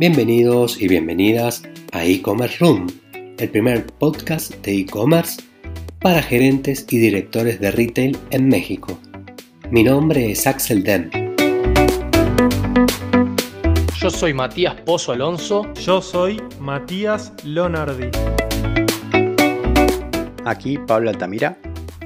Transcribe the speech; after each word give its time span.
Bienvenidos 0.00 0.80
y 0.80 0.88
bienvenidas 0.88 1.62
a 1.92 2.06
e-commerce 2.06 2.56
room, 2.58 2.86
el 3.12 3.50
primer 3.50 3.84
podcast 3.84 4.54
de 4.64 4.78
e-commerce 4.78 5.42
para 6.00 6.22
gerentes 6.22 6.86
y 6.88 6.96
directores 6.96 7.60
de 7.60 7.70
retail 7.70 8.16
en 8.30 8.48
México. 8.48 8.98
Mi 9.70 9.84
nombre 9.84 10.30
es 10.30 10.46
Axel 10.46 10.84
Dem. 10.84 11.10
Yo 14.00 14.08
soy 14.08 14.32
Matías 14.32 14.74
Pozo 14.86 15.12
Alonso. 15.12 15.70
Yo 15.74 16.00
soy 16.00 16.40
Matías 16.58 17.34
Lonardi. 17.44 18.08
Aquí 20.46 20.78
Pablo 20.78 21.10
Altamira. 21.10 21.58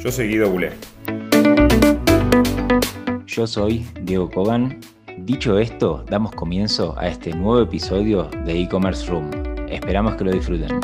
Yo 0.02 0.10
soy 0.10 0.30
Guido 0.30 0.50
Bulé. 0.50 0.72
Yo 3.24 3.46
soy 3.46 3.86
Diego 4.02 4.28
Kogan. 4.28 4.80
Dicho 5.24 5.58
esto, 5.58 6.04
damos 6.10 6.32
comienzo 6.32 6.94
a 6.98 7.08
este 7.08 7.32
nuevo 7.32 7.62
episodio 7.62 8.28
de 8.44 8.60
e-commerce 8.60 9.06
room. 9.06 9.30
Esperamos 9.70 10.16
que 10.16 10.24
lo 10.24 10.30
disfruten. 10.30 10.78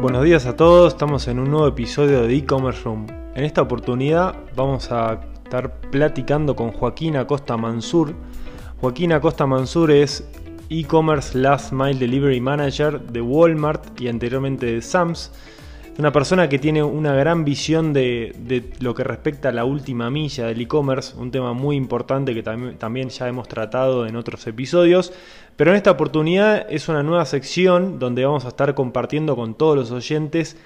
Buenos 0.00 0.24
días 0.24 0.46
a 0.46 0.56
todos, 0.56 0.94
estamos 0.94 1.28
en 1.28 1.38
un 1.38 1.50
nuevo 1.50 1.66
episodio 1.66 2.22
de 2.22 2.34
e-commerce 2.34 2.80
room. 2.84 3.06
En 3.34 3.44
esta 3.44 3.60
oportunidad 3.60 4.34
vamos 4.56 4.90
a 4.90 5.20
estar 5.44 5.78
platicando 5.90 6.56
con 6.56 6.72
Joaquín 6.72 7.18
Acosta 7.18 7.58
Mansur. 7.58 8.14
Joaquín 8.80 9.12
Acosta 9.12 9.44
Mansur 9.44 9.90
es 9.90 10.26
e-commerce 10.70 11.36
Last 11.36 11.70
Mile 11.70 11.98
Delivery 11.98 12.40
Manager 12.40 12.98
de 12.98 13.20
Walmart 13.20 14.00
y 14.00 14.08
anteriormente 14.08 14.64
de 14.64 14.80
Sams. 14.80 15.32
Una 16.00 16.12
persona 16.12 16.48
que 16.48 16.58
tiene 16.58 16.82
una 16.82 17.14
gran 17.14 17.44
visión 17.44 17.92
de, 17.92 18.72
lo 18.80 18.94
que 18.94 19.04
respecta 19.04 19.50
a 19.50 19.52
la 19.52 19.66
última 19.66 20.08
milla 20.08 20.46
del 20.46 20.62
e-commerce, 20.62 21.14
un 21.18 21.30
tema 21.30 21.52
muy 21.52 21.76
importante 21.76 22.32
que 22.32 22.42
también 22.42 23.10
ya 23.10 23.28
hemos 23.28 23.48
tratado 23.48 24.06
en 24.06 24.16
otros 24.16 24.46
episodios. 24.46 25.12
Pero 25.56 25.72
en 25.72 25.76
esta 25.76 25.90
oportunidad 25.90 26.66
es 26.70 26.88
una 26.88 27.02
nueva 27.02 27.26
sección 27.26 27.98
donde 27.98 28.24
vamos 28.24 28.46
a 28.46 28.48
estar 28.48 28.74
compartiendo 28.74 29.36
con 29.36 29.54
todos 29.54 29.76
los 29.76 29.90
oyentes 29.90 30.56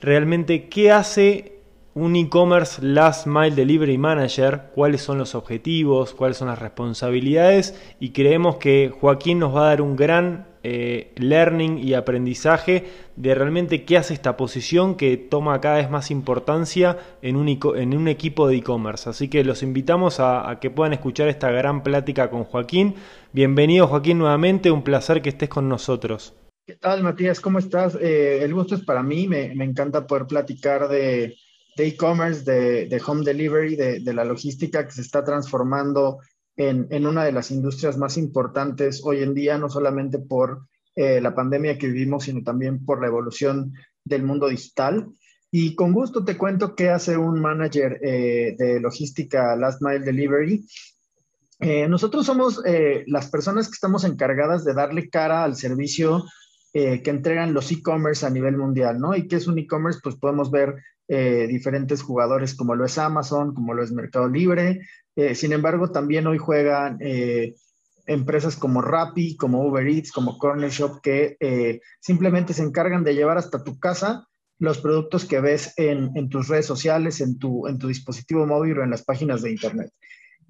realmente 0.00 0.70
qué 0.70 0.90
hace 0.90 1.60
un 1.92 2.16
e-commerce 2.16 2.80
Last 2.80 3.26
Mile 3.26 3.54
Delivery 3.54 3.98
Manager, 3.98 4.70
cuáles 4.74 5.02
son 5.02 5.18
los 5.18 5.34
objetivos, 5.34 6.14
cuáles 6.14 6.38
son 6.38 6.48
las 6.48 6.58
responsabilidades 6.58 7.78
y 8.00 8.12
creemos 8.12 8.56
que 8.56 8.90
Joaquín 8.98 9.38
nos 9.38 9.54
va 9.54 9.66
a 9.66 9.68
dar 9.68 9.82
un 9.82 9.96
gran 9.96 10.46
eh, 10.64 11.12
learning 11.16 11.78
y 11.78 11.94
aprendizaje 11.94 12.84
de 13.16 13.34
realmente 13.34 13.84
qué 13.84 13.96
hace 13.96 14.14
esta 14.14 14.36
posición 14.36 14.96
que 14.96 15.16
toma 15.16 15.60
cada 15.60 15.76
vez 15.76 15.90
más 15.90 16.10
importancia 16.10 16.98
en 17.20 17.36
un, 17.36 18.08
equipo 18.08 18.46
de 18.46 18.56
e-commerce. 18.56 19.10
Así 19.10 19.28
que 19.28 19.44
los 19.44 19.62
invitamos 19.62 20.20
a, 20.20 20.58
que 20.60 20.70
puedan 20.70 20.92
escuchar 20.92 21.28
esta 21.28 21.50
gran 21.50 21.82
plática 21.82 22.30
con 22.30 22.44
Joaquín. 22.44 22.94
Bienvenido 23.32 23.88
Joaquín 23.88 24.18
nuevamente, 24.18 24.70
un 24.70 24.82
placer 24.82 25.20
que 25.20 25.30
estés 25.30 25.48
con 25.48 25.68
nosotros. 25.68 26.34
¿Qué 26.66 26.76
tal 26.76 27.02
Matías? 27.02 27.40
¿Cómo 27.40 27.58
estás? 27.58 27.96
Eh, 28.00 28.42
el 28.42 28.54
gusto 28.54 28.76
es 28.76 28.84
para 28.84 29.02
mí, 29.02 29.26
me, 29.26 29.52
encanta 29.64 30.06
poder 30.06 30.26
platicar 30.26 30.88
de 30.88 31.34
de 31.76 31.86
e-commerce, 31.86 32.44
de, 32.44 33.02
home 33.04 33.24
delivery, 33.24 33.76
de, 33.76 34.12
la 34.12 34.24
logística 34.24 34.84
que 34.84 34.92
se 34.92 35.00
está 35.00 35.24
transformando 35.24 36.18
en, 36.56 37.06
una 37.06 37.24
de 37.24 37.32
las 37.32 37.50
industrias 37.50 37.96
más 37.96 38.16
importantes 38.16 39.02
hoy 39.04 39.22
en 39.22 39.34
día, 39.34 39.58
no 39.58 39.68
solamente 39.68 40.18
por 40.18 40.66
eh, 40.94 41.20
la 41.20 41.34
pandemia 41.34 41.78
que 41.78 41.88
vivimos, 41.88 42.24
sino 42.24 42.42
también 42.42 42.84
por 42.84 43.00
la 43.00 43.06
evolución 43.06 43.72
del 44.04 44.22
mundo 44.22 44.48
digital. 44.48 45.08
Y 45.50 45.74
con 45.74 45.92
gusto 45.92 46.24
te 46.24 46.36
cuento 46.36 46.74
qué 46.74 46.90
hace 46.90 47.16
un 47.16 47.40
manager 47.40 47.98
eh, 48.02 48.54
de 48.58 48.80
logística 48.80 49.54
Last 49.56 49.82
Mile 49.82 50.00
Delivery. 50.00 50.66
Eh, 51.60 51.86
nosotros 51.88 52.26
somos 52.26 52.60
las 53.06 53.30
personas 53.30 53.68
que 53.68 53.74
estamos 53.74 54.04
encargadas 54.04 54.64
de 54.64 54.74
darle 54.74 55.08
cara 55.08 55.44
al 55.44 55.54
servicio 55.56 56.24
que 56.72 57.02
entregan 57.04 57.52
los 57.52 57.70
e-commerce 57.70 58.24
a 58.24 58.30
nivel 58.30 58.56
mundial, 58.56 58.98
¿no? 58.98 59.14
¿Y 59.14 59.28
qué 59.28 59.36
es 59.36 59.46
un 59.46 59.58
e-commerce? 59.58 60.00
Pues 60.02 60.16
podemos 60.16 60.50
ver 60.50 60.74
eh, 61.08 61.46
diferentes 61.48 62.02
jugadores 62.02 62.54
como 62.54 62.74
lo 62.74 62.84
es 62.84 62.98
Amazon, 62.98 63.54
como 63.54 63.74
lo 63.74 63.82
es 63.82 63.92
Mercado 63.92 64.28
Libre. 64.28 64.80
Eh, 65.16 65.34
sin 65.34 65.52
embargo, 65.52 65.90
también 65.90 66.26
hoy 66.26 66.38
juegan 66.38 66.98
eh, 67.00 67.54
empresas 68.06 68.56
como 68.56 68.82
Rappi, 68.82 69.36
como 69.36 69.66
Uber 69.66 69.86
Eats, 69.86 70.12
como 70.12 70.38
Corner 70.38 70.70
Shop, 70.70 71.00
que 71.02 71.80
simplemente 72.00 72.54
se 72.54 72.62
encargan 72.62 73.04
de 73.04 73.14
llevar 73.14 73.38
hasta 73.38 73.62
tu 73.62 73.78
casa 73.78 74.26
los 74.58 74.78
productos 74.78 75.24
que 75.24 75.40
ves 75.40 75.74
en, 75.76 76.28
tus 76.28 76.48
redes 76.48 76.66
sociales, 76.66 77.20
en 77.20 77.38
tu, 77.38 77.66
en 77.66 77.78
tu 77.78 77.88
dispositivo 77.88 78.46
móvil 78.46 78.78
o 78.78 78.84
en 78.84 78.90
las 78.90 79.02
páginas 79.02 79.42
de 79.42 79.50
Internet. 79.50 79.90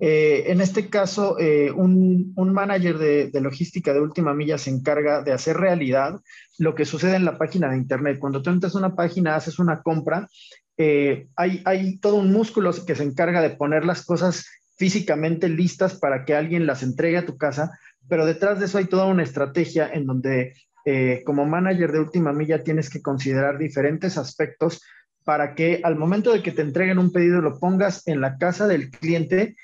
En 0.05 0.61
este 0.61 0.89
caso, 0.89 1.37
un, 1.77 2.35
manager 2.37 2.99
de, 2.99 3.41
logística 3.41 3.93
de 3.93 4.01
última 4.01 4.35
milla 4.35 4.59
se 4.59 4.71
encarga 4.71 5.23
de 5.23 5.33
hacer 5.33 5.57
realidad 5.57 6.21
lo 6.59 6.75
que 6.75 6.85
sucede 6.85 7.15
en 7.15 7.25
la 7.25 7.39
página 7.39 7.71
de 7.71 7.77
Internet. 7.77 8.19
Cuando 8.19 8.43
tú 8.43 8.51
entras 8.51 8.75
a 8.75 8.79
una 8.79 8.97
página, 8.97 9.37
haces 9.37 9.61
una 9.61 9.81
compra, 9.81 10.29
eh, 10.77 11.29
hay, 11.37 11.63
hay 11.65 11.99
todo 11.99 12.17
un 12.17 12.33
músculo 12.33 12.73
que 12.85 12.97
se 12.97 13.05
encarga 13.05 13.41
de 13.41 13.51
poner 13.51 13.85
las 13.85 14.05
cosas 14.05 14.45
físicamente 14.77 15.49
listas 15.49 15.95
para 15.95 16.25
que 16.25 16.35
alguien 16.35 16.67
las 16.67 16.83
entregue 16.83 17.19
a 17.19 17.27
tu 17.27 17.37
casa, 17.37 17.79
pero 18.09 18.27
detrás 18.27 18.59
de 18.59 18.67
eso 18.67 18.79
hay 18.79 18.87
toda 18.87 19.07
una 19.07 19.23
estrategia 19.23 19.89
en 19.93 20.07
donde 20.07 20.55
eh, 20.85 21.23
como 21.25 21.47
manager 21.47 21.93
de 21.93 22.01
última 22.01 22.33
milla 22.33 22.65
tienes 22.65 22.91
que 22.91 23.03
considerar 23.03 23.59
diferentes 23.59 24.19
aspectos 24.19 24.83
para 25.25 25.55
que 25.55 25.81
al 25.85 25.95
momento 25.95 26.33
de 26.33 26.43
que 26.43 26.51
te 26.51 26.63
entreguen 26.63 26.99
un 26.99 27.13
pedido 27.13 27.41
lo 27.41 27.61
pongas 27.61 28.07
en 28.09 28.21
la 28.21 28.37
casa 28.39 28.67
del 28.67 28.91
cliente 28.91 29.55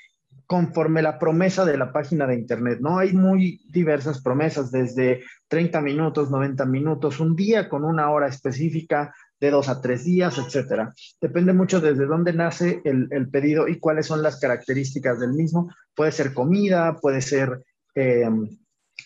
conforme 0.49 1.03
la 1.03 1.19
promesa 1.19 1.63
de 1.63 1.77
la 1.77 1.93
página 1.93 2.25
de 2.25 2.33
internet, 2.33 2.79
¿no? 2.81 2.97
Hay 2.97 3.13
muy 3.13 3.61
diversas 3.69 4.19
promesas, 4.19 4.71
desde 4.71 5.21
30 5.47 5.79
minutos, 5.79 6.31
90 6.31 6.65
minutos, 6.65 7.19
un 7.19 7.35
día 7.35 7.69
con 7.69 7.85
una 7.85 8.09
hora 8.09 8.27
específica, 8.27 9.13
de 9.39 9.51
dos 9.51 9.69
a 9.69 9.79
tres 9.79 10.05
días, 10.05 10.39
etcétera. 10.39 10.91
Depende 11.21 11.53
mucho 11.53 11.79
desde 11.79 12.07
dónde 12.07 12.33
nace 12.33 12.81
el, 12.83 13.29
pedido 13.29 13.67
y 13.67 13.77
cuáles 13.77 14.07
son 14.07 14.23
las 14.23 14.39
características 14.39 15.19
del 15.19 15.33
mismo. 15.33 15.71
Puede 15.93 16.11
ser 16.11 16.33
comida, 16.33 16.97
puede 16.99 17.21
ser 17.21 17.61
em, 17.93 18.49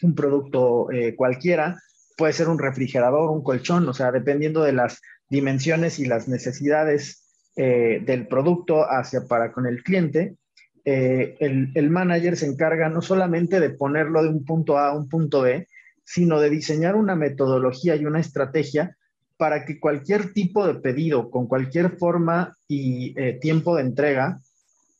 un 0.02 0.16
producto 0.16 0.90
eh, 0.92 1.14
cualquiera, 1.14 1.78
puede 2.16 2.32
ser 2.32 2.48
un 2.48 2.58
refrigerador, 2.58 3.30
un 3.30 3.44
colchón, 3.44 3.86
o 3.90 3.94
sea, 3.94 4.14
dependiendo 4.14 4.64
de 4.64 4.72
las 4.72 5.02
dimensiones 5.28 6.00
y 6.00 6.06
las 6.06 6.30
necesidades 6.30 7.36
eh, 7.58 8.02
del 8.06 8.30
producto 8.30 8.90
hacia 8.90 9.28
para 9.28 9.52
con 9.52 9.68
el 9.68 9.84
cliente, 9.84 10.38
eh, 10.86 11.38
el, 11.40 11.90
manager 11.90 12.36
se 12.36 12.46
encarga 12.46 12.90
no 12.90 13.02
solamente 13.02 13.60
de 13.60 13.70
ponerlo 13.70 14.22
de 14.22 14.30
un 14.30 14.44
punto 14.44 14.78
A 14.78 14.90
a 14.90 14.96
un 14.96 15.08
punto 15.08 15.42
B, 15.42 15.68
sino 16.04 16.40
de 16.42 16.50
diseñar 16.50 16.96
una 16.96 17.16
metodología 17.16 17.96
y 17.96 18.06
una 18.06 18.20
estrategia 18.20 18.98
para 19.38 19.66
que 19.66 19.80
cualquier 19.80 20.34
tipo 20.34 20.68
de 20.68 20.76
pedido, 20.76 21.30
con 21.30 21.48
cualquier 21.48 21.98
forma 21.98 22.58
y 22.68 23.18
eh, 23.20 23.40
tiempo 23.40 23.76
de 23.76 23.84
entrega, 23.84 24.42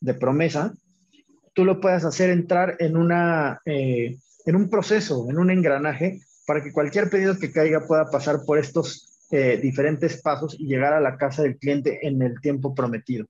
de 0.00 0.14
promesa, 0.14 0.74
tú 1.52 1.64
lo 1.64 1.80
puedas 1.80 2.04
hacer 2.04 2.30
entrar 2.30 2.76
en, 2.78 2.96
una, 2.96 3.60
eh, 3.64 4.16
en 4.46 4.56
un 4.56 4.70
proceso, 4.70 5.26
en 5.28 5.38
un 5.38 5.50
engranaje, 5.50 6.20
para 6.46 6.62
que 6.62 6.72
cualquier 6.72 7.10
pedido 7.10 7.38
que 7.38 7.52
caiga 7.52 7.86
pueda 7.86 8.10
pasar 8.10 8.40
por 8.46 8.58
estos 8.58 9.10
diferentes 9.62 10.22
pasos 10.22 10.54
y 10.60 10.68
llegar 10.68 10.92
a 10.92 11.00
la 11.00 11.16
casa 11.16 11.42
del 11.42 11.56
cliente 11.56 12.06
en 12.06 12.22
el 12.22 12.40
tiempo 12.40 12.72
prometido. 12.72 13.26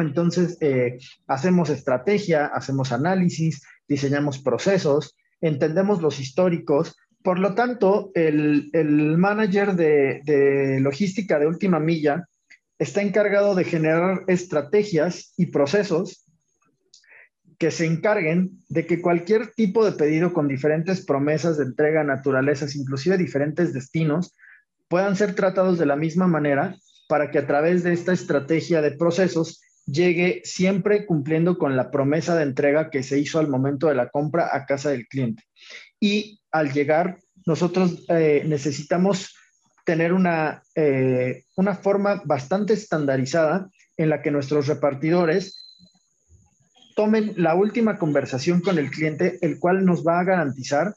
Entonces, 0.00 0.58
eh, 0.60 0.98
hacemos 1.26 1.70
estrategia, 1.70 2.46
hacemos 2.46 2.92
análisis, 2.92 3.62
diseñamos 3.88 4.38
procesos, 4.38 5.16
entendemos 5.40 6.02
los 6.02 6.20
históricos. 6.20 6.94
Por 7.22 7.38
lo 7.38 7.54
tanto, 7.54 8.10
el, 8.14 8.70
manager 9.16 9.74
de, 9.74 10.78
logística 10.80 11.38
de 11.38 11.46
última 11.46 11.80
milla 11.80 12.28
está 12.78 13.00
encargado 13.02 13.54
de 13.54 13.64
generar 13.64 14.24
estrategias 14.28 15.32
y 15.36 15.46
procesos 15.46 16.26
que 17.58 17.72
se 17.72 17.86
encarguen 17.86 18.50
de 18.68 18.86
que 18.86 19.00
cualquier 19.00 19.48
tipo 19.48 19.84
de 19.84 19.92
pedido 19.92 20.32
con 20.32 20.46
diferentes 20.46 21.04
promesas 21.04 21.56
de 21.56 21.64
entrega, 21.64 22.04
naturalezas, 22.04 22.76
inclusive 22.76 23.18
diferentes 23.18 23.72
destinos, 23.72 24.36
puedan 24.86 25.16
ser 25.16 25.34
tratados 25.34 25.76
de 25.78 25.86
la 25.86 25.96
misma 25.96 26.28
manera 26.28 26.76
para 27.08 27.30
que 27.32 27.38
a 27.38 27.46
través 27.46 27.82
de 27.82 27.94
esta 27.94 28.12
estrategia 28.12 28.80
de 28.80 28.92
procesos 28.92 29.60
llegue 29.90 30.42
siempre 30.44 31.06
cumpliendo 31.06 31.56
con 31.56 31.76
la 31.76 31.90
promesa 31.90 32.36
de 32.36 32.42
entrega 32.42 32.90
que 32.90 33.02
se 33.02 33.18
hizo 33.18 33.38
al 33.38 33.48
momento 33.48 33.88
de 33.88 33.94
la 33.94 34.10
compra 34.10 34.50
a 34.52 34.66
casa 34.66 34.90
del 34.90 35.08
cliente. 35.08 35.44
Y 35.98 36.40
al 36.52 36.72
llegar, 36.72 37.18
nosotros 37.46 38.04
eh, 38.08 38.42
necesitamos 38.46 39.34
tener 39.84 40.12
una, 40.12 40.62
eh, 40.74 41.44
una 41.56 41.74
forma 41.74 42.20
bastante 42.24 42.74
estandarizada 42.74 43.70
en 43.96 44.10
la 44.10 44.20
que 44.20 44.30
nuestros 44.30 44.66
repartidores 44.66 45.64
tomen 46.94 47.32
la 47.36 47.54
última 47.54 47.96
conversación 47.96 48.60
con 48.60 48.78
el 48.78 48.90
cliente, 48.90 49.38
el 49.40 49.58
cual 49.58 49.84
nos 49.84 50.06
va 50.06 50.20
a 50.20 50.24
garantizar 50.24 50.94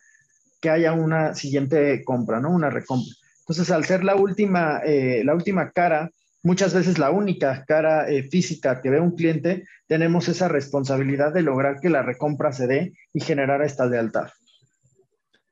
que 0.59 0.69
haya 0.69 0.91
una 0.91 1.33
siguiente 1.33 2.03
compra, 2.03 2.39
¿no? 2.39 2.49
Una 2.49 2.69
recompra. 2.69 3.13
Entonces, 3.39 3.71
al 3.71 3.85
ser 3.85 4.03
la 4.03 4.15
última, 4.15 4.81
eh, 4.83 5.23
la 5.23 5.33
última 5.33 5.71
cara 5.71 6.11
muchas 6.43 6.73
veces 6.73 6.97
la 6.97 7.11
única 7.11 7.65
cara 7.65 8.09
eh, 8.09 8.23
física 8.23 8.81
que 8.81 8.89
ve 8.89 8.99
un 8.99 9.15
cliente, 9.15 9.65
tenemos 9.87 10.27
esa 10.27 10.47
responsabilidad 10.47 11.33
de 11.33 11.43
lograr 11.43 11.79
que 11.79 11.89
la 11.89 12.03
recompra 12.03 12.51
se 12.51 12.67
dé 12.67 12.93
y 13.13 13.21
generar 13.21 13.61
esta 13.61 13.85
lealtad. 13.85 14.29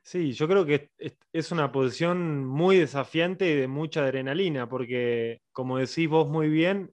Sí, 0.01 0.33
yo 0.33 0.47
creo 0.47 0.65
que 0.65 0.89
es 1.33 1.51
una 1.51 1.71
posición 1.71 2.44
muy 2.44 2.77
desafiante 2.77 3.51
y 3.51 3.56
de 3.56 3.68
mucha 3.68 4.01
adrenalina, 4.01 4.68
porque 4.68 5.41
como 5.51 5.77
decís 5.77 6.09
vos 6.09 6.27
muy 6.27 6.50
bien, 6.50 6.91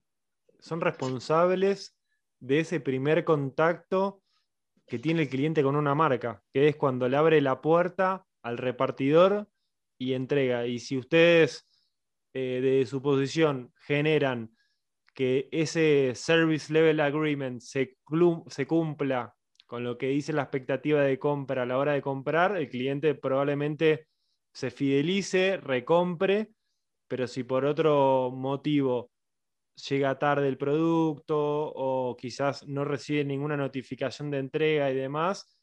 son 0.58 0.82
responsables 0.82 1.96
de 2.40 2.60
ese 2.60 2.81
primer 2.81 3.25
contacto 3.25 4.22
que 4.87 4.98
tiene 4.98 5.22
el 5.22 5.28
cliente 5.28 5.62
con 5.62 5.76
una 5.76 5.94
marca, 5.94 6.43
que 6.52 6.69
es 6.69 6.76
cuando 6.76 7.08
le 7.08 7.16
abre 7.16 7.40
la 7.40 7.60
puerta 7.62 8.26
al 8.43 8.58
repartidor 8.58 9.48
y 9.98 10.12
entrega. 10.12 10.66
Y 10.66 10.78
si 10.78 10.98
ustedes 10.98 11.66
eh, 12.38 12.60
de 12.60 12.84
su 12.84 13.00
posición 13.00 13.72
generan 13.86 14.54
que 15.14 15.48
ese 15.52 16.12
Service 16.14 16.70
Level 16.70 17.00
Agreement 17.00 17.62
se, 17.62 17.96
se 18.48 18.66
cumpla 18.66 19.34
con 19.64 19.84
lo 19.84 19.96
que 19.96 20.08
dice 20.08 20.34
la 20.34 20.42
expectativa 20.42 21.00
de 21.00 21.18
compra 21.18 21.62
a 21.62 21.64
la 21.64 21.78
hora 21.78 21.94
de 21.94 22.02
comprar, 22.02 22.54
el 22.58 22.68
cliente 22.68 23.14
probablemente 23.14 24.08
se 24.52 24.70
fidelice, 24.70 25.56
recompre, 25.56 26.50
pero 27.08 27.26
si 27.26 27.42
por 27.42 27.64
otro 27.64 28.30
motivo 28.30 29.10
llega 29.88 30.18
tarde 30.18 30.46
el 30.46 30.58
producto 30.58 31.38
o 31.38 32.14
quizás 32.18 32.68
no 32.68 32.84
recibe 32.84 33.24
ninguna 33.24 33.56
notificación 33.56 34.30
de 34.30 34.40
entrega 34.40 34.90
y 34.90 34.94
demás, 34.94 35.56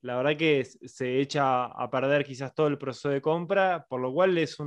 la 0.00 0.16
verdad 0.16 0.36
que 0.36 0.64
se 0.64 1.20
echa 1.20 1.66
a 1.66 1.88
perder 1.88 2.24
quizás 2.24 2.52
todo 2.56 2.66
el 2.66 2.76
proceso 2.76 3.08
de 3.08 3.22
compra, 3.22 3.86
por 3.88 4.00
lo 4.00 4.12
cual 4.12 4.36
es 4.36 4.58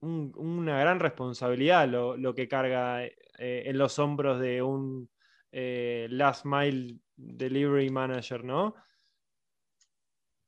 una 0.00 0.78
gran 0.78 1.00
responsabilidad 1.00 1.88
lo, 1.88 2.34
que 2.34 2.48
carga 2.48 3.04
eh, 3.04 3.12
en 3.38 3.78
los 3.78 3.98
hombros 3.98 4.40
de 4.40 4.62
un 4.62 5.08
eh, 5.50 6.06
last 6.10 6.44
mile 6.44 6.96
delivery 7.16 7.90
manager, 7.90 8.44
¿no? 8.44 8.74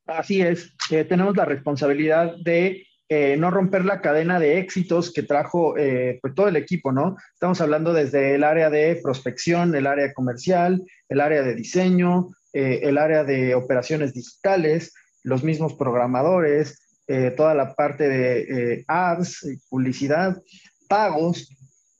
Así 0.06 0.42
es, 0.42 0.74
eh, 0.90 1.04
tenemos 1.04 1.36
la 1.36 1.44
responsabilidad 1.44 2.34
de 2.44 2.86
eh, 3.08 3.36
no 3.38 3.50
romper 3.50 3.84
la 3.84 4.00
cadena 4.00 4.38
de 4.38 4.58
éxitos 4.58 5.12
que 5.12 5.22
trajo 5.22 5.74
pues 5.74 6.34
todo 6.34 6.48
el 6.48 6.56
equipo, 6.56 6.92
¿no? 6.92 7.16
Estamos 7.32 7.60
hablando 7.60 7.92
desde 7.92 8.34
el 8.34 8.44
área 8.44 8.70
de 8.70 9.00
prospección, 9.02 9.74
el 9.74 9.86
área 9.86 10.12
comercial, 10.12 10.84
el 11.08 11.20
área 11.20 11.42
de 11.42 11.54
diseño, 11.54 12.28
el 12.52 12.98
área 12.98 13.24
de 13.24 13.54
operaciones 13.54 14.14
digitales, 14.14 14.92
los 15.24 15.42
mismos 15.42 15.74
programadores, 15.74 16.89
toda 17.36 17.54
la 17.54 17.74
parte 17.74 18.08
de 18.08 18.84
ads, 18.86 19.46
publicidad, 19.68 20.40
pagos, 20.88 21.48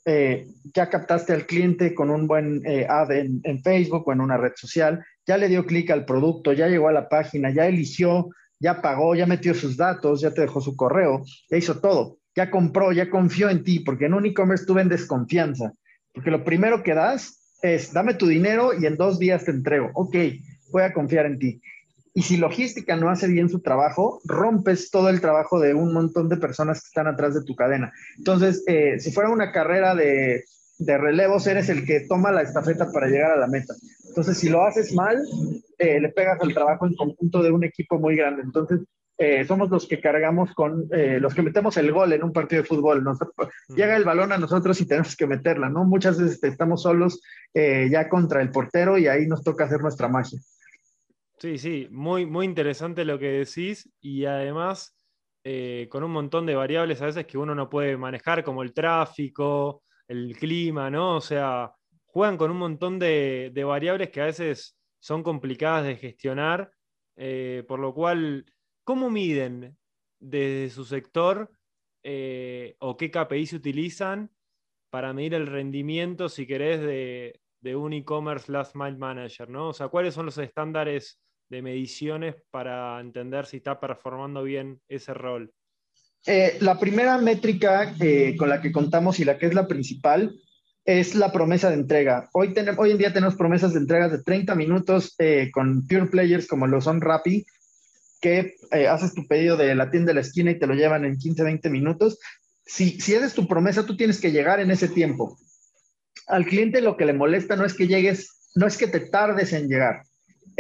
eh, 0.07 0.47
ya 0.75 0.89
captaste 0.89 1.35
al 1.35 1.47
cliente 1.47 1.95
con 1.95 2.09
un 2.09 2.27
buen 2.27 2.63
eh, 2.65 2.87
ad 2.89 3.11
en, 3.13 3.63
Facebook 3.63 4.09
o 4.09 4.13
en 4.13 4.23
una 4.23 4.39
red 4.39 4.53
social, 4.57 5.05
ya 5.27 5.37
le 5.37 5.49
dio 5.49 5.67
clic 5.67 5.91
al 5.91 6.07
producto, 6.07 6.55
ya 6.55 6.69
llegó 6.69 6.89
a 6.89 6.93
la 6.93 7.09
página, 7.09 7.53
ya 7.53 7.67
eligió, 7.67 8.31
ya 8.59 8.81
pagó, 8.81 9.15
ya 9.15 9.27
metió 9.27 9.53
sus 9.53 9.77
datos, 9.77 10.23
ya 10.23 10.33
te 10.33 10.41
dejó 10.41 10.63
su 10.63 10.75
correo, 10.75 11.23
ya 11.51 11.59
hizo 11.59 11.81
todo, 11.81 12.19
ya 12.35 12.51
compró, 12.51 12.93
ya 12.93 13.11
confió 13.11 13.51
en 13.51 13.63
ti, 13.63 13.81
porque 13.81 14.07
en 14.07 14.15
un 14.15 14.25
e-commerce 14.25 14.65
tú 14.65 14.73
vendes 14.73 15.07
confianza, 15.07 15.73
porque 16.15 16.31
lo 16.31 16.45
primero 16.45 16.83
que 16.83 16.95
das 16.95 17.59
es, 17.63 17.93
dame 17.93 18.15
tu 18.15 18.27
dinero 18.27 18.71
y 18.73 18.87
en 18.87 18.97
dos 18.97 19.19
días 19.19 19.45
te 19.45 19.51
entrego, 19.51 19.91
ok, 19.95 20.17
voy 20.73 20.83
a 20.83 20.95
confiar 20.95 21.27
en 21.27 21.39
ti. 21.39 21.61
Y 22.13 22.23
si 22.23 22.37
logística 22.37 22.97
no 22.97 23.09
hace 23.09 23.29
bien 23.29 23.49
su 23.49 23.61
trabajo, 23.61 24.21
rompes 24.25 24.91
todo 24.91 25.09
el 25.11 25.21
trabajo 25.21 25.61
de 25.61 25.75
un 25.75 25.93
montón 25.93 26.29
de 26.29 26.37
personas 26.37 26.81
que 26.81 26.89
están 26.89 27.07
atrás 27.07 27.35
de 27.35 27.45
tu 27.45 27.55
cadena. 27.55 27.93
Entonces, 28.19 28.65
eh, 28.67 28.99
si 28.99 29.13
fuera 29.13 29.31
una 29.31 29.53
carrera 29.53 29.95
de, 29.95 30.45
de, 30.79 30.99
relevos, 30.99 31.47
eres 31.47 31.69
el 31.69 31.87
que 31.87 32.01
toma 32.01 32.33
la 32.33 32.43
estafeta 32.43 32.91
para 32.91 33.07
llegar 33.07 33.31
a 33.31 33.37
la 33.37 33.47
meta. 33.47 33.75
Entonces, 34.09 34.39
si 34.39 34.49
lo 34.49 34.65
haces 34.65 34.93
mal, 34.93 35.23
eh, 35.79 36.01
le 36.01 36.09
pegas 36.09 36.41
al 36.41 36.53
trabajo 36.53 36.87
en 36.87 36.97
conjunto 36.97 37.43
de 37.45 37.53
un 37.53 37.63
equipo 37.63 38.01
muy 38.01 38.17
grande. 38.17 38.43
Entonces, 38.43 38.81
eh, 39.17 39.45
somos 39.45 39.71
los 39.71 39.87
que 39.87 40.01
cargamos 40.01 40.53
con, 40.55 40.89
los 40.91 41.35
que 41.35 41.43
metemos 41.43 41.77
el 41.77 41.93
gol 41.93 42.13
en 42.15 42.25
un 42.25 42.33
partido 42.33 42.63
de 42.63 42.69
fútbol. 42.69 43.05
llega 43.69 43.95
el 43.95 44.05
balón 44.05 44.33
a 44.33 44.39
nosotros 44.39 44.81
y 44.81 44.87
tenemos 44.87 45.15
que 45.15 45.27
meterla, 45.27 45.69
¿no? 45.69 45.85
Muchas 45.85 46.19
veces 46.19 46.43
estamos 46.43 46.83
solos 46.83 47.21
ya 47.55 48.09
contra 48.09 48.41
el 48.41 48.51
portero 48.51 48.97
y 48.97 49.09
ahí 49.09 49.27
nos 49.27 49.45
toca 49.45 49.65
hacer 49.65 49.83
nuestra 49.83 50.09
magia. 50.09 50.41
Sí, 51.41 51.57
sí, 51.57 51.89
muy, 51.91 52.27
muy 52.27 52.45
interesante 52.45 53.03
lo 53.07 53.19
que 53.19 53.31
decís 53.31 53.91
y 53.99 54.27
además 54.27 54.95
eh, 55.43 55.89
con 55.91 56.05
un 56.05 56.11
montón 56.11 56.45
de 56.45 56.55
variables 56.55 57.01
a 57.01 57.07
veces 57.07 57.27
que 57.27 57.39
uno 57.39 57.55
no 57.55 57.71
puede 57.71 57.97
manejar, 57.97 58.45
como 58.45 58.63
el 58.63 58.75
tráfico, 58.75 59.83
el 60.07 60.37
clima, 60.37 60.91
¿no? 60.91 61.17
O 61.17 61.21
sea, 61.23 61.73
juegan 62.05 62.37
con 62.37 62.51
un 62.51 62.59
montón 62.59 62.99
de, 62.99 63.51
variables 63.67 64.11
que 64.11 64.21
a 64.21 64.27
veces 64.27 64.77
son 64.99 65.23
complicadas 65.23 65.87
de 65.87 65.97
gestionar, 65.97 66.73
eh, 67.17 67.65
por 67.67 67.79
lo 67.81 67.95
cual, 67.95 68.45
¿cómo 68.85 69.09
miden 69.09 69.79
desde 70.19 70.69
su 70.69 70.85
sector 70.85 71.51
eh, 72.03 72.77
o 72.81 72.99
qué 72.99 73.11
KPI 73.11 73.47
se 73.47 73.57
utilizan 73.57 74.31
para 74.91 75.15
medir 75.15 75.33
el 75.33 75.47
rendimiento, 75.47 76.29
si 76.29 76.47
querés, 76.47 76.83
de, 76.83 77.41
de 77.63 77.77
un 77.77 77.95
e-commerce 77.95 78.53
last 78.53 78.77
mile 78.77 78.99
manager, 78.99 79.49
¿no? 79.49 79.69
O 79.69 79.73
sea, 79.73 79.89
¿cuáles 79.89 80.13
son 80.13 80.27
los 80.27 80.37
estándares 80.37 81.19
de 81.51 81.63
mediciones 81.63 82.37
para 82.51 82.99
entender 83.01 83.45
si 83.45 83.59
está 83.59 83.79
performando 83.79 84.43
bien 84.43 84.81
ese 84.89 85.13
rol? 85.13 85.53
Eh, 86.27 86.59
la 86.61 86.79
primera 86.79 87.19
métrica 87.19 87.95
eh, 88.01 88.37
con 88.39 88.49
la 88.49 88.61
que 88.61 88.73
contamos 88.73 89.21
y 89.21 89.25
la 89.25 89.37
que 89.37 89.47
es 89.47 89.55
la 89.55 89.67
principal 89.67 90.35
es 90.85 91.15
la 91.15 91.33
promesa 91.33 91.69
de 91.69 91.75
entrega. 91.75 92.29
Hoy, 92.33 92.55
hoy 92.79 92.91
en 92.93 92.99
día 92.99 93.13
tenemos 93.13 93.37
promesas 93.37 93.73
de 93.73 93.81
entregas 93.81 94.13
de 94.13 94.23
30 94.23 94.55
minutos 94.55 95.15
eh, 95.19 95.51
con 95.53 95.87
pure 95.87 96.07
players 96.07 96.47
como 96.47 96.67
lo 96.67 96.81
son 96.81 97.01
Rappi, 97.01 97.45
que 98.21 98.55
haces 98.89 99.15
tu 99.15 99.27
pedido 99.27 99.57
de 99.57 99.75
la 99.75 99.91
tienda 99.91 100.11
de 100.11 100.15
la 100.15 100.21
esquina 100.21 100.51
y 100.51 100.59
te 100.59 100.67
lo 100.67 100.75
llevan 100.75 101.05
en 101.05 101.17
15, 101.17 101.43
20 101.43 101.71
minutos. 101.71 102.19
Si, 102.65 103.01
si 103.01 103.15
es 103.15 103.35
tu 103.35 103.49
promesa, 103.49 103.87
tú 103.87 103.97
tienes 103.97 104.21
que 104.21 104.31
llegar 104.31 104.61
en 104.61 104.71
ese 104.71 104.89
tiempo. 104.89 105.39
Al 106.27 106.45
cliente 106.45 106.81
lo 106.81 106.97
que 106.97 107.07
le 107.07 107.15
molesta 107.15 107.57
no 107.57 107.65
es 107.65 107.75
que 107.75 107.87
llegues, 107.87 108.51
no 108.55 108.67
es 108.67 108.77
que 108.77 108.87
te 108.87 109.01
tardes 109.01 109.53
en 109.53 109.69
llegar, 109.69 110.03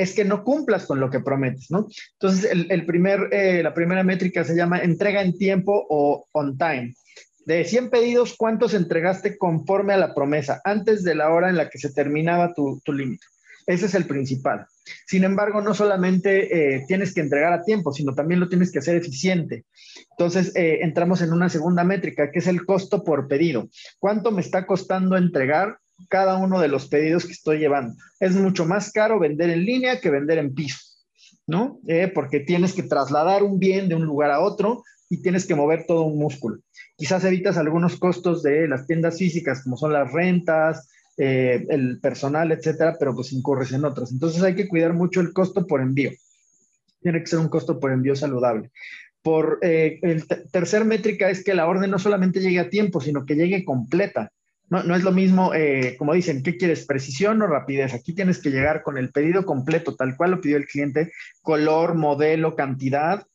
es 0.01 0.15
que 0.15 0.25
no 0.25 0.45
cumplas 0.45 0.87
con 0.87 0.99
lo 0.99 1.11
que 1.11 1.21
prometes, 1.21 1.71
¿no? 1.71 1.87
Entonces, 2.13 2.51
el, 2.51 2.87
primer, 2.87 3.29
eh, 3.33 3.63
la 3.63 3.75
primera 3.75 4.03
métrica 4.03 4.45
se 4.45 4.57
llama 4.57 4.79
entrega 4.79 5.21
en 5.21 5.37
tiempo 5.37 5.87
o 5.91 6.27
on 6.33 6.57
time. 6.57 6.95
De 7.45 7.65
100 7.65 7.91
pedidos, 7.91 8.35
¿cuántos 8.37 8.73
entregaste 8.73 9.37
conforme 9.37 9.93
a 9.93 9.99
la 9.99 10.15
promesa, 10.15 10.61
antes 10.65 11.05
de 11.05 11.15
la 11.15 11.31
hora 11.31 11.51
en 11.51 11.57
la 11.57 11.69
que 11.69 11.79
se 11.79 11.93
terminaba 11.93 12.55
tu, 12.55 12.81
límite? 12.87 13.27
Ese 13.67 13.87
es 13.87 13.95
el 13.95 14.07
principal. 14.07 14.67
Sin 15.07 15.25
embargo, 15.25 15.61
no 15.61 15.75
solamente 15.75 16.77
eh, 16.77 16.85
tienes 16.89 17.13
que 17.13 17.21
entregar 17.21 17.53
a 17.53 17.63
tiempo, 17.63 17.93
sino 17.93 18.15
también 18.15 18.41
lo 18.41 18.49
tienes 18.49 18.73
que 18.73 18.79
hacer 18.79 18.97
eficiente. 18.97 19.65
Entonces, 20.13 20.57
eh, 20.57 20.79
entramos 20.81 21.21
en 21.21 21.33
una 21.33 21.51
segunda 21.51 21.85
métrica, 21.85 22.31
que 22.31 22.39
es 22.39 22.47
el 22.47 22.65
costo 22.65 23.05
por 23.05 23.29
pedido. 23.29 23.69
¿Cuánto 23.99 24.31
me 24.31 24.41
está 24.41 24.67
costando 24.67 25.17
entregar 25.17 25.79
cada 26.09 26.37
uno 26.37 26.61
de 26.61 26.69
los 26.69 26.89
pedidos 26.89 27.27
que 27.27 27.33
estoy 27.33 27.59
llevando. 27.59 27.95
Es 28.19 28.35
mucho 28.35 28.65
más 28.65 28.93
caro 28.93 29.19
vender 29.19 29.51
en 29.51 29.65
línea 29.65 30.01
que 30.01 30.11
vender 30.11 30.39
en 30.39 30.55
piso, 30.55 30.79
¿no? 31.47 31.81
Eh, 31.87 32.11
porque 32.15 32.41
tienes 32.41 32.73
que 32.73 32.83
trasladar 32.83 33.43
un 33.43 33.59
bien 33.59 33.89
de 33.89 33.95
un 33.95 34.05
lugar 34.05 34.31
a 34.31 34.41
otro 34.41 34.83
y 35.09 35.23
tienes 35.23 35.47
que 35.47 35.55
mover 35.55 35.85
todo 35.87 36.03
un 36.03 36.19
músculo. 36.19 36.59
Quizás 36.97 37.25
evitas 37.25 37.57
algunos 37.57 37.99
costos 37.99 38.43
de 38.43 38.69
las 38.69 38.87
tiendas 38.87 39.19
físicas, 39.19 39.63
como 39.63 39.77
son 39.77 39.93
las 39.93 40.13
rentas, 40.13 40.89
eh, 41.19 41.67
el 41.69 42.01
personal, 42.01 42.53
etcétera, 42.53 42.97
pero 42.99 43.15
pues 43.15 43.33
incurres 43.33 43.73
en 43.73 43.85
otros. 43.85 44.13
Entonces 44.13 44.43
hay 44.43 44.55
que 44.55 44.69
cuidar 44.69 44.95
mucho 44.95 45.21
el 45.21 45.33
costo 45.33 45.67
por 45.67 45.83
envío. 45.83 46.13
Tiene 47.03 47.21
que 47.21 47.27
ser 47.27 47.41
un 47.41 47.49
costo 47.49 47.79
por 47.81 47.93
envío 47.93 48.15
saludable. 48.15 48.71
Por 49.23 49.59
eh, 49.61 49.99
el 50.03 50.27
tercer 50.27 50.85
métrica 50.85 51.29
es 51.29 51.45
que 51.45 51.53
la 51.53 51.67
orden 51.67 51.91
no 51.91 51.99
solamente 51.99 52.41
llegue 52.41 52.61
a 52.61 52.71
tiempo, 52.71 53.01
sino 53.01 53.27
que 53.27 53.35
llegue 53.35 53.65
completa. 53.65 54.33
No, 54.71 54.95
es 54.95 55.03
lo 55.03 55.11
mismo, 55.11 55.53
eh, 55.53 55.97
como 55.99 56.15
dicen, 56.15 56.45
¿qué 56.45 56.57
quieres? 56.57 56.87
¿Precisión 56.87 57.43
o 57.43 57.49
rapidez? 57.49 57.93
Aquí 57.93 58.15
tienes 58.15 58.41
que 58.41 58.51
llegar 58.51 58.85
con 58.85 58.99
el 58.99 59.11
pedido 59.11 59.45
completo, 59.45 59.97
tal 59.97 60.17
cual 60.17 60.31
lo 60.31 60.41
pidió 60.41 60.57
el 60.57 60.67
cliente, 60.67 61.13
color, 61.43 61.97
modelo, 61.97 62.55
cantidad, 62.55 63.27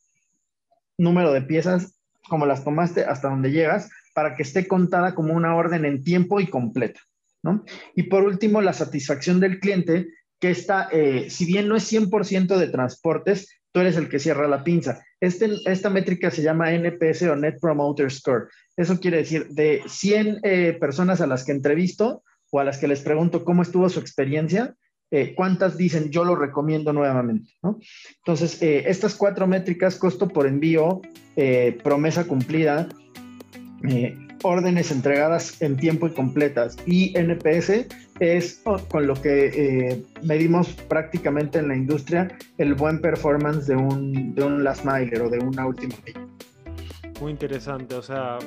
número 0.96 1.34
de 1.34 1.42
piezas, 1.42 2.00
como 2.26 2.46
las 2.46 2.64
tomaste, 2.64 3.04
hasta 3.04 3.28
donde 3.28 3.52
llegas, 3.52 3.90
para 4.14 4.34
que 4.34 4.44
esté 4.44 4.66
contada 4.66 5.14
como 5.14 5.34
una 5.34 5.54
orden 5.54 5.84
en 5.84 6.02
tiempo 6.02 6.40
y 6.40 6.46
completa. 6.46 7.00
¿no? 7.42 7.64
Y 7.94 8.04
por 8.04 8.24
último, 8.24 8.62
la 8.62 8.72
satisfacción 8.72 9.38
del 9.38 9.60
cliente, 9.60 10.08
que 10.40 10.50
está, 10.50 10.88
eh, 10.90 11.28
si 11.28 11.44
bien 11.44 11.68
no 11.68 11.76
es 11.76 11.92
100% 11.92 12.56
de 12.56 12.68
transportes, 12.68 13.55
tú 13.76 13.80
eres 13.80 13.98
el 13.98 14.08
que 14.08 14.18
cierra 14.18 14.48
la 14.48 14.64
pinza. 14.64 15.04
Este, 15.20 15.50
esta 15.66 15.90
métrica 15.90 16.30
se 16.30 16.40
llama 16.40 16.72
NPS 16.72 17.24
o 17.24 17.36
Net 17.36 17.60
Promoter 17.60 18.10
Score. 18.10 18.48
Eso 18.74 18.98
quiere 18.98 19.18
decir, 19.18 19.48
de 19.48 19.82
100 19.86 20.38
eh, 20.44 20.78
personas 20.80 21.20
a 21.20 21.26
las 21.26 21.44
que 21.44 21.52
entrevisto 21.52 22.22
o 22.50 22.58
a 22.58 22.64
las 22.64 22.78
que 22.78 22.88
les 22.88 23.02
pregunto 23.02 23.44
cómo 23.44 23.60
estuvo 23.60 23.86
su 23.90 24.00
experiencia, 24.00 24.74
eh, 25.10 25.34
¿cuántas 25.34 25.76
dicen 25.76 26.10
yo 26.10 26.24
lo 26.24 26.36
recomiendo 26.36 26.94
nuevamente? 26.94 27.52
Entonces, 28.24 28.62
eh, 28.62 28.84
estas 28.86 29.14
cuatro 29.14 29.46
métricas, 29.46 29.96
costo 29.96 30.26
por 30.26 30.46
envío, 30.46 31.02
promesa 31.84 32.24
cumplida, 32.24 32.88
órdenes 34.42 34.90
entregadas 34.90 35.60
en 35.60 35.76
tiempo 35.76 36.06
y 36.06 36.12
completas. 36.12 36.78
Y 36.86 37.12
NPS 37.14 37.88
es 38.20 38.62
con 38.88 39.06
lo 39.06 39.14
que 39.14 39.90
eh, 39.90 40.02
medimos 40.22 40.68
prácticamente 40.88 41.58
en 41.58 41.68
la 41.68 41.76
industria 41.76 42.28
el 42.58 42.74
buen 42.74 43.00
performance 43.00 43.66
de 43.66 43.76
un, 43.76 44.34
de 44.34 44.44
un 44.44 44.64
last 44.64 44.84
miler 44.84 45.22
o 45.22 45.30
de 45.30 45.38
una 45.38 45.66
última 45.66 45.94
milla. 46.04 46.26
Muy 47.20 47.32
interesante, 47.32 47.94
o 47.94 48.02
sea, 48.02 48.38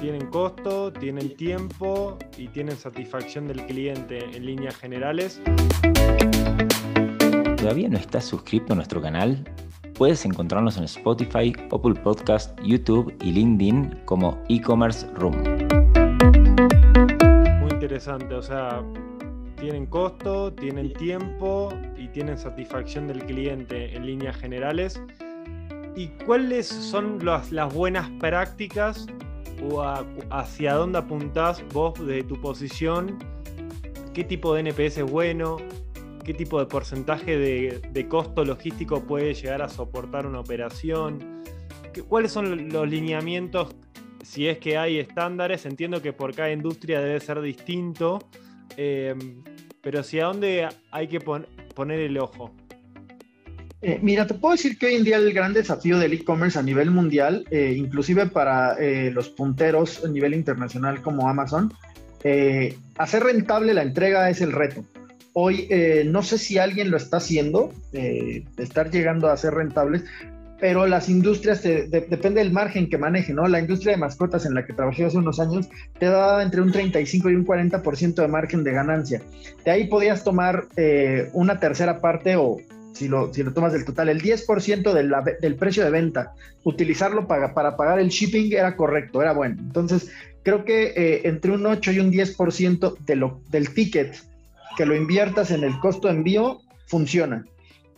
tienen 0.00 0.26
costo, 0.26 0.92
tienen 0.92 1.34
tiempo 1.36 2.18
y 2.36 2.48
tienen 2.48 2.76
satisfacción 2.76 3.46
del 3.48 3.64
cliente 3.66 4.18
en 4.34 4.44
líneas 4.44 4.76
generales. 4.76 5.40
¿Todavía 7.56 7.88
no 7.88 7.98
estás 7.98 8.24
suscrito 8.24 8.74
a 8.74 8.76
nuestro 8.76 9.00
canal? 9.00 9.44
Puedes 9.94 10.26
encontrarnos 10.26 10.76
en 10.76 10.84
Spotify, 10.84 11.54
Apple 11.72 11.94
Podcast, 12.02 12.58
YouTube 12.62 13.14
y 13.22 13.32
LinkedIn 13.32 14.02
como 14.04 14.38
e-commerce 14.48 15.06
room. 15.14 15.34
O 17.96 18.42
sea, 18.42 18.82
tienen 19.58 19.86
costo, 19.86 20.52
tienen 20.52 20.92
tiempo 20.92 21.72
y 21.96 22.08
tienen 22.08 22.36
satisfacción 22.36 23.06
del 23.06 23.24
cliente 23.24 23.96
en 23.96 24.04
líneas 24.06 24.36
generales. 24.36 25.00
¿Y 25.94 26.08
cuáles 26.26 26.66
son 26.66 27.24
las, 27.24 27.50
buenas 27.72 28.10
prácticas 28.20 29.06
o 29.70 29.82
hacia 30.30 30.74
dónde 30.74 30.98
apuntás 30.98 31.64
vos 31.72 31.94
de 32.06 32.22
tu 32.22 32.38
posición? 32.38 33.18
¿Qué 34.12 34.24
tipo 34.24 34.54
de 34.54 34.60
NPS 34.60 34.98
es 34.98 35.10
bueno? 35.10 35.56
qué 36.22 36.34
tipo 36.34 36.58
de 36.58 36.66
porcentaje 36.66 37.38
de, 37.38 38.08
costo 38.08 38.44
logístico 38.44 39.00
puede 39.00 39.32
llegar 39.32 39.62
a 39.62 39.68
soportar 39.68 40.26
una 40.26 40.40
operación, 40.40 41.44
cuáles 42.08 42.32
son 42.32 42.68
los 42.68 42.88
lineamientos, 42.88 43.76
si 44.26 44.48
es 44.48 44.58
que 44.58 44.76
hay 44.76 44.98
estándares, 44.98 45.64
entiendo 45.66 46.02
que 46.02 46.12
por 46.12 46.34
cada 46.34 46.50
industria 46.50 47.00
debe 47.00 47.20
ser 47.20 47.40
distinto, 47.40 48.28
em, 48.76 49.42
pero 49.80 50.02
si 50.02 50.18
a 50.18 50.26
dónde 50.26 50.68
hay 50.90 51.06
que 51.06 51.20
poner 51.20 52.00
el 52.00 52.18
ojo. 52.18 52.52
Eh, 53.82 54.00
mira, 54.02 54.26
te 54.26 54.34
puedo 54.34 54.52
decir 54.52 54.78
que 54.78 54.86
hoy 54.86 54.94
en 54.96 55.04
día 55.04 55.16
el 55.16 55.32
gran 55.32 55.52
desafío 55.52 55.98
del 55.98 56.12
e-commerce 56.12 56.58
a 56.58 56.62
nivel 56.62 56.90
mundial, 56.90 57.44
eh, 57.50 57.74
inclusive 57.76 58.26
para 58.26 58.74
eh, 58.80 59.10
los 59.12 59.28
punteros 59.28 60.04
a 60.04 60.08
nivel 60.08 60.34
internacional 60.34 61.02
como 61.02 61.28
Amazon, 61.28 61.72
hacer 62.98 63.22
rentable 63.22 63.72
la 63.72 63.82
entrega 63.82 64.28
es 64.28 64.40
el 64.40 64.50
reto. 64.50 64.84
Hoy 65.34 65.68
no 66.06 66.24
sé 66.24 66.38
si 66.38 66.58
alguien 66.58 66.90
lo 66.90 66.96
está 66.96 67.18
haciendo, 67.18 67.72
eh, 67.92 68.42
estar 68.56 68.90
llegando 68.90 69.28
a 69.28 69.36
ser 69.36 69.54
rentables, 69.54 70.02
pero 70.58 70.86
las 70.86 71.08
industrias, 71.08 71.62
depende 71.62 72.40
del 72.40 72.52
margen 72.52 72.88
que 72.88 72.96
maneje, 72.96 73.34
¿no? 73.34 73.46
La 73.46 73.60
industria 73.60 73.92
de 73.92 73.98
mascotas 73.98 74.46
en 74.46 74.54
la 74.54 74.64
que 74.64 74.72
trabajé 74.72 75.04
hace 75.04 75.18
unos 75.18 75.38
años 75.38 75.68
te 75.98 76.06
daba 76.06 76.42
entre 76.42 76.62
un 76.62 76.72
35 76.72 77.30
y 77.30 77.34
un 77.34 77.46
40% 77.46 78.14
de 78.14 78.28
margen 78.28 78.64
de 78.64 78.72
ganancia. 78.72 79.22
De 79.64 79.70
ahí 79.70 79.86
podías 79.86 80.24
tomar 80.24 80.64
eh, 80.76 81.28
una 81.34 81.60
tercera 81.60 82.00
parte 82.00 82.36
o 82.36 82.58
si 82.92 83.08
lo, 83.08 83.32
si 83.34 83.42
lo 83.42 83.52
tomas 83.52 83.74
del 83.74 83.84
total, 83.84 84.08
el 84.08 84.22
10% 84.22 85.38
del 85.40 85.56
precio 85.56 85.84
de 85.84 85.90
venta, 85.90 86.32
utilizarlo 86.64 87.26
para, 87.26 87.52
para, 87.52 87.76
pagar 87.76 87.98
el 87.98 88.08
shipping 88.08 88.54
era 88.54 88.74
correcto, 88.74 89.20
era 89.20 89.32
bueno. 89.32 89.56
Entonces, 89.58 90.10
creo 90.42 90.64
que 90.64 91.20
entre 91.24 91.52
un 91.52 91.66
8 91.66 91.92
y 91.92 91.98
un 91.98 92.10
10% 92.10 92.96
de 93.04 93.16
lo, 93.16 93.42
del 93.50 93.74
ticket 93.74 94.16
que 94.78 94.86
lo 94.86 94.96
inviertas 94.96 95.50
en 95.50 95.62
el 95.62 95.78
costo 95.80 96.08
de 96.08 96.14
envío, 96.14 96.60
funciona. 96.86 97.44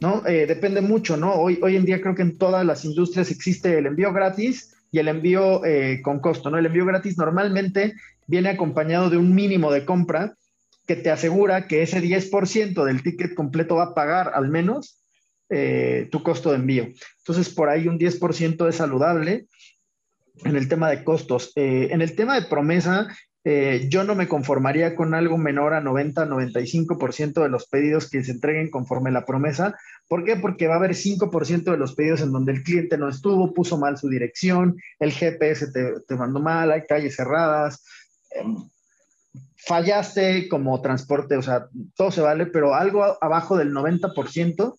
¿No? 0.01 0.27
Eh, 0.27 0.47
depende 0.47 0.81
mucho, 0.81 1.17
¿no? 1.17 1.35
Hoy, 1.35 1.59
en 1.63 1.85
día 1.85 2.01
creo 2.01 2.15
que 2.15 2.23
en 2.23 2.39
todas 2.39 2.65
las 2.65 2.85
industrias 2.85 3.31
existe 3.31 3.79
el 3.79 3.87
envío 3.87 4.13
gratis 4.13 4.75
y 4.91 4.99
el 4.99 5.09
envío 5.09 5.65
eh, 5.65 6.01
con 6.03 6.21
costo, 6.21 6.51
¿no? 6.51 6.59
El 6.59 6.67
envío 6.67 6.87
gratis 6.87 7.19
normalmente 7.19 7.95
viene 8.27 8.51
acompañado 8.51 9.11
de 9.11 9.17
un 9.17 9.35
mínimo 9.35 9.73
de 9.73 9.85
compra 9.85 10.35
que 10.87 10.97
te 10.97 11.11
asegura 11.11 11.67
que 11.67 11.83
ese 11.83 12.01
10% 12.01 12.85
del 12.85 13.03
ticket 13.03 13.35
completo 13.35 13.77
va 13.77 13.85
a 13.85 13.95
pagar 13.95 14.33
al 14.35 14.49
menos 14.49 15.03
eh, 15.51 16.09
tu 16.11 16.23
costo 16.23 16.51
de 16.51 16.57
envío. 16.57 16.89
Entonces, 17.19 17.53
por 17.53 17.69
ahí 17.69 17.89
un 17.89 17.99
10% 17.99 18.69
es 18.69 18.77
saludable 18.77 19.47
en 20.45 20.57
el 20.57 20.69
tema 20.69 20.89
de 20.89 21.05
costos. 21.05 21.53
en 21.57 22.01
el 22.01 22.15
tema 22.15 22.41
de 22.41 22.47
promesa, 22.47 23.09
eh, 23.45 23.87
yo 23.89 24.05
no 24.05 24.15
me 24.15 24.29
conformaría 24.29 24.97
con 24.97 25.15
algo 25.15 25.39
menor 25.39 25.73
a 25.73 25.81
90-95% 25.81 27.43
de 27.43 27.49
los 27.49 27.67
pedidos 27.67 28.11
que 28.11 28.23
se 28.25 28.33
entreguen 28.33 28.71
conforme 28.71 29.11
la 29.11 29.25
promesa. 29.25 29.77
¿Por 30.09 30.25
qué? 30.25 30.37
Porque 30.37 30.67
va 30.67 30.75
a 30.75 30.79
haber 30.79 30.95
5% 30.95 31.71
de 31.71 31.77
los 31.77 31.95
pedidos 31.95 32.21
en 32.21 32.33
donde 32.33 32.53
el 32.53 32.63
cliente 32.63 32.99
no 32.99 33.09
estuvo, 33.09 33.55
puso 33.55 33.79
mal 33.79 33.97
su 33.97 34.09
dirección, 34.09 34.77
el 34.99 35.13
GPS 35.13 35.71
te, 35.71 36.15
mandó 36.17 36.41
mal, 36.41 36.73
hay 36.73 36.83
calles 36.83 37.17
cerradas, 37.17 37.85
em, 38.31 38.57
fallaste 39.57 40.49
como 40.49 40.81
transporte, 40.81 41.37
o 41.37 41.43
sea, 41.43 41.69
todo 41.95 42.11
se 42.11 42.21
vale, 42.21 42.47
pero 42.47 42.75
algo 42.75 43.17
abajo 43.21 43.57
del 43.57 43.73
90% 43.73 44.79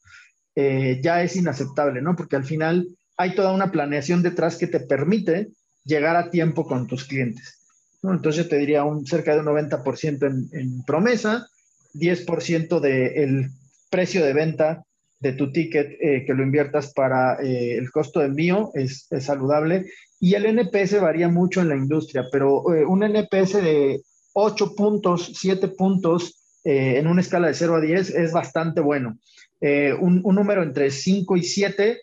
eh, 0.55 0.99
ya 1.01 1.23
es 1.23 1.35
inaceptable, 1.35 2.01
¿no? 2.01 2.15
Porque 2.15 2.35
al 2.35 2.43
final 2.43 2.87
hay 3.17 3.35
toda 3.35 3.53
una 3.53 3.71
planeación 3.71 4.21
detrás 4.21 4.57
que 4.57 4.67
te 4.67 4.79
permite 4.79 5.49
llegar 5.83 6.15
a 6.15 6.29
tiempo 6.29 6.65
con 6.65 6.87
tus 6.87 7.05
clientes. 7.05 7.58
Entonces 8.03 8.43
yo 8.43 8.49
te 8.49 8.57
diría 8.57 8.83
un, 8.83 9.05
cerca 9.05 9.33
de 9.33 9.41
un 9.41 9.47
90% 9.47 10.25
en, 10.25 10.59
en, 10.59 10.83
promesa, 10.83 11.47
10% 11.93 12.79
del 12.79 13.49
precio 13.89 14.23
de 14.23 14.33
venta 14.33 14.83
de 15.19 15.33
tu 15.33 15.51
ticket 15.51 15.97
eh, 15.99 16.23
que 16.25 16.33
lo 16.33 16.43
inviertas 16.43 16.93
para 16.93 17.41
eh, 17.41 17.77
el 17.77 17.91
costo 17.91 18.21
de 18.21 18.27
envío 18.27 18.71
es, 18.73 19.07
es, 19.09 19.25
saludable. 19.25 19.85
Y 20.19 20.33
el 20.35 20.45
NPS 20.45 21.01
varía 21.01 21.27
mucho 21.27 21.61
en 21.61 21.69
la 21.69 21.75
industria, 21.75 22.25
pero 22.31 22.73
eh, 22.73 22.85
un 22.85 23.03
NPS 23.03 23.61
de 23.61 24.01
8 24.33 24.75
puntos, 24.75 25.33
7 25.35 25.69
puntos 25.69 26.35
en 26.63 27.07
una 27.07 27.21
escala 27.21 27.47
de 27.47 27.53
0 27.53 27.77
a 27.77 27.81
10 27.81 28.09
es 28.11 28.33
bastante 28.33 28.81
bueno. 28.81 29.17
Un, 29.61 30.21
un, 30.23 30.35
número 30.35 30.61
entre 30.61 30.91
5 30.91 31.37
y 31.37 31.43
7 31.43 31.97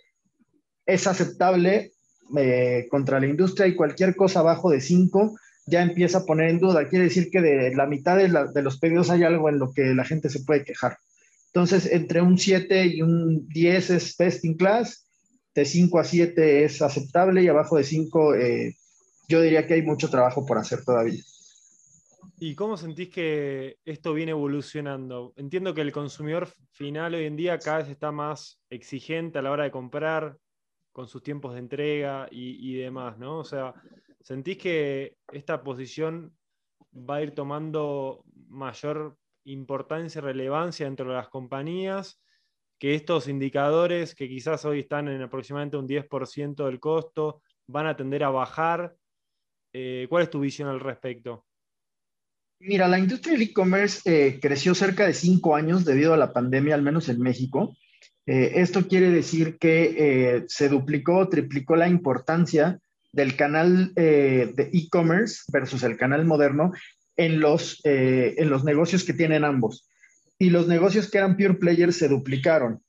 es 0.87 1.07
aceptable 1.07 1.93
contra 2.91 3.21
la 3.21 3.27
industria 3.27 3.67
y 3.67 3.77
cualquier 3.77 4.17
cosa 4.17 4.41
abajo 4.41 4.71
de 4.71 4.81
5 4.81 5.37
ya 5.67 5.83
empieza 5.83 6.19
a 6.19 6.25
poner 6.25 6.49
en 6.49 6.61
duda. 6.61 6.89
Quiere 6.89 7.07
decir 7.07 7.29
que 7.31 7.41
de 7.41 7.75
la 7.75 7.87
mitad 7.87 8.17
de, 8.17 8.63
los 8.63 8.79
pedidos 8.79 9.11
hay 9.11 9.25
algo 9.25 9.49
en 9.49 9.59
lo 9.59 9.73
que 9.73 9.95
la 9.95 10.05
gente 10.05 10.31
se 10.31 10.41
puede 10.41 10.65
quejar. 10.65 10.99
Entonces, 11.47 11.91
entre 11.91 12.23
un 12.23 12.39
7 12.39 12.87
y 12.87 13.03
un 13.03 13.49
10 13.49 13.91
es 13.91 14.17
best 14.17 14.45
in 14.45 14.57
class, 14.57 15.09
de 15.55 15.65
5 15.65 15.99
a 15.99 16.05
7 16.05 16.65
es 16.65 16.83
aceptable 16.83 17.43
y 17.43 17.49
abajo 17.49 17.77
de 17.77 17.85
5 17.85 18.35
eh, 18.35 18.77
yo 19.29 19.41
diría 19.41 19.67
que 19.67 19.75
hay 19.75 19.83
mucho 19.83 20.09
trabajo 20.09 20.47
por 20.47 20.59
hacer 20.59 20.85
todavía. 20.85 21.23
¿Y 22.39 22.55
cómo 22.55 22.77
sentís 22.77 23.09
que 23.09 23.79
esto 23.87 24.13
viene 24.13 24.33
evolucionando? 24.33 25.33
Entiendo 25.37 25.73
que 25.73 25.81
el 25.81 25.93
consumidor 25.93 26.49
final 26.73 27.15
hoy 27.15 27.25
en 27.25 27.37
día 27.37 27.59
cada 27.59 27.79
vez 27.79 27.89
está 27.89 28.13
más 28.13 28.61
exigente 28.69 29.39
a 29.39 29.43
la 29.43 29.51
hora 29.51 29.65
de 29.65 29.71
comprar, 29.71 30.37
con 30.93 31.09
sus 31.09 31.23
tiempos 31.23 31.55
de 31.55 31.61
entrega 31.61 32.29
y, 32.31 32.73
y 32.73 32.75
demás, 32.79 33.19
¿no? 33.19 33.39
O 33.39 33.45
sea, 33.45 33.75
¿Sentís 34.27 34.59
que 34.59 35.19
esta 35.31 35.63
posición 35.63 36.37
va 36.93 37.17
a 37.17 37.23
ir 37.23 37.31
tomando 37.31 38.25
mayor 38.49 39.17
importancia 39.45 40.19
y 40.19 40.23
relevancia 40.23 40.87
dentro 40.87 41.09
de 41.09 41.15
las 41.15 41.29
compañías? 41.29 42.21
Que 42.77 42.97
estos 42.97 43.29
indicadores, 43.29 44.17
que 44.17 44.29
quizás 44.29 44.65
hoy 44.65 44.81
están 44.81 45.07
en 45.07 45.23
aproximadamente 45.23 45.77
un 45.77 45.87
10% 45.87 46.67
del 46.67 46.81
costo, 46.81 47.41
van 47.69 47.87
a 47.87 47.97
tender 47.97 48.25
a 48.25 48.31
bajar. 48.31 48.97
Eh, 49.73 50.09
¿Cuál 50.11 50.25
es 50.25 50.31
tu 50.31 50.41
visión 50.41 50.69
al 50.71 50.81
respecto? 50.81 51.47
Mira, 52.59 52.89
la 52.89 52.99
industria 52.99 53.35
del 53.35 53.43
e-commerce 53.43 54.01
eh, 54.07 54.41
creció 54.41 54.75
cerca 54.75 55.07
de 55.07 55.15
cinco 55.15 55.55
años 55.55 55.85
debido 55.85 56.13
a 56.13 56.17
la 56.17 56.33
pandemia, 56.33 56.75
al 56.75 56.83
menos 56.83 57.09
en 57.09 57.21
México. 57.21 57.77
Eh, 58.27 58.55
esto 58.57 58.89
quiere 58.89 59.11
decir 59.11 59.57
que 59.57 60.45
se 60.49 60.69
duplicó, 60.69 61.29
triplicó 61.29 61.77
la 61.77 61.87
importancia 61.87 62.81
del 63.17 63.35
canal 63.35 63.93
eh, 63.97 64.53
de 64.55 64.71
e-commerce 64.75 65.45
versus 65.51 65.83
el 65.83 65.97
canal 65.97 66.27
moderno 66.27 66.73
en 67.17 67.41
los, 67.41 67.81
eh, 67.85 68.35
en 68.37 68.51
los 68.51 68.63
negocios 68.63 69.05
que 69.05 69.15
tienen 69.15 69.43
ambos. 69.43 69.89
Y 70.39 70.51
los 70.51 70.69
negocios 70.69 71.11
que 71.11 71.17
eran 71.17 71.39
pure 71.39 71.55
players 71.55 71.97
se 71.97 72.09
duplicaron. 72.09 72.83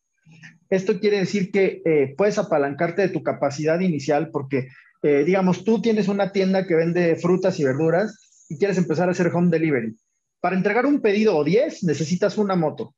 Esto 0.69 0.99
quiere 0.99 1.19
decir 1.19 1.49
que 1.49 1.81
eh, 1.85 2.13
puedes 2.17 2.37
apalancarte 2.37 3.03
de 3.03 3.07
tu 3.07 3.23
capacidad 3.23 3.79
inicial 3.79 4.29
porque, 4.29 4.67
digamos, 5.01 5.63
tú 5.63 5.81
tienes 5.81 6.09
una 6.09 6.33
tienda 6.33 6.67
que 6.67 6.75
vende 6.75 7.15
frutas 7.15 7.57
y 7.61 7.63
verduras 7.63 8.45
y 8.49 8.57
quieres 8.57 8.77
empezar 8.77 9.07
a 9.07 9.11
hacer 9.11 9.27
home 9.27 9.49
delivery. 9.49 9.95
Para 10.41 10.57
entregar 10.57 10.85
un 10.85 10.99
pedido 10.99 11.37
o 11.37 11.45
10 11.45 11.83
necesitas 11.85 12.37
una 12.37 12.57
moto 12.57 12.93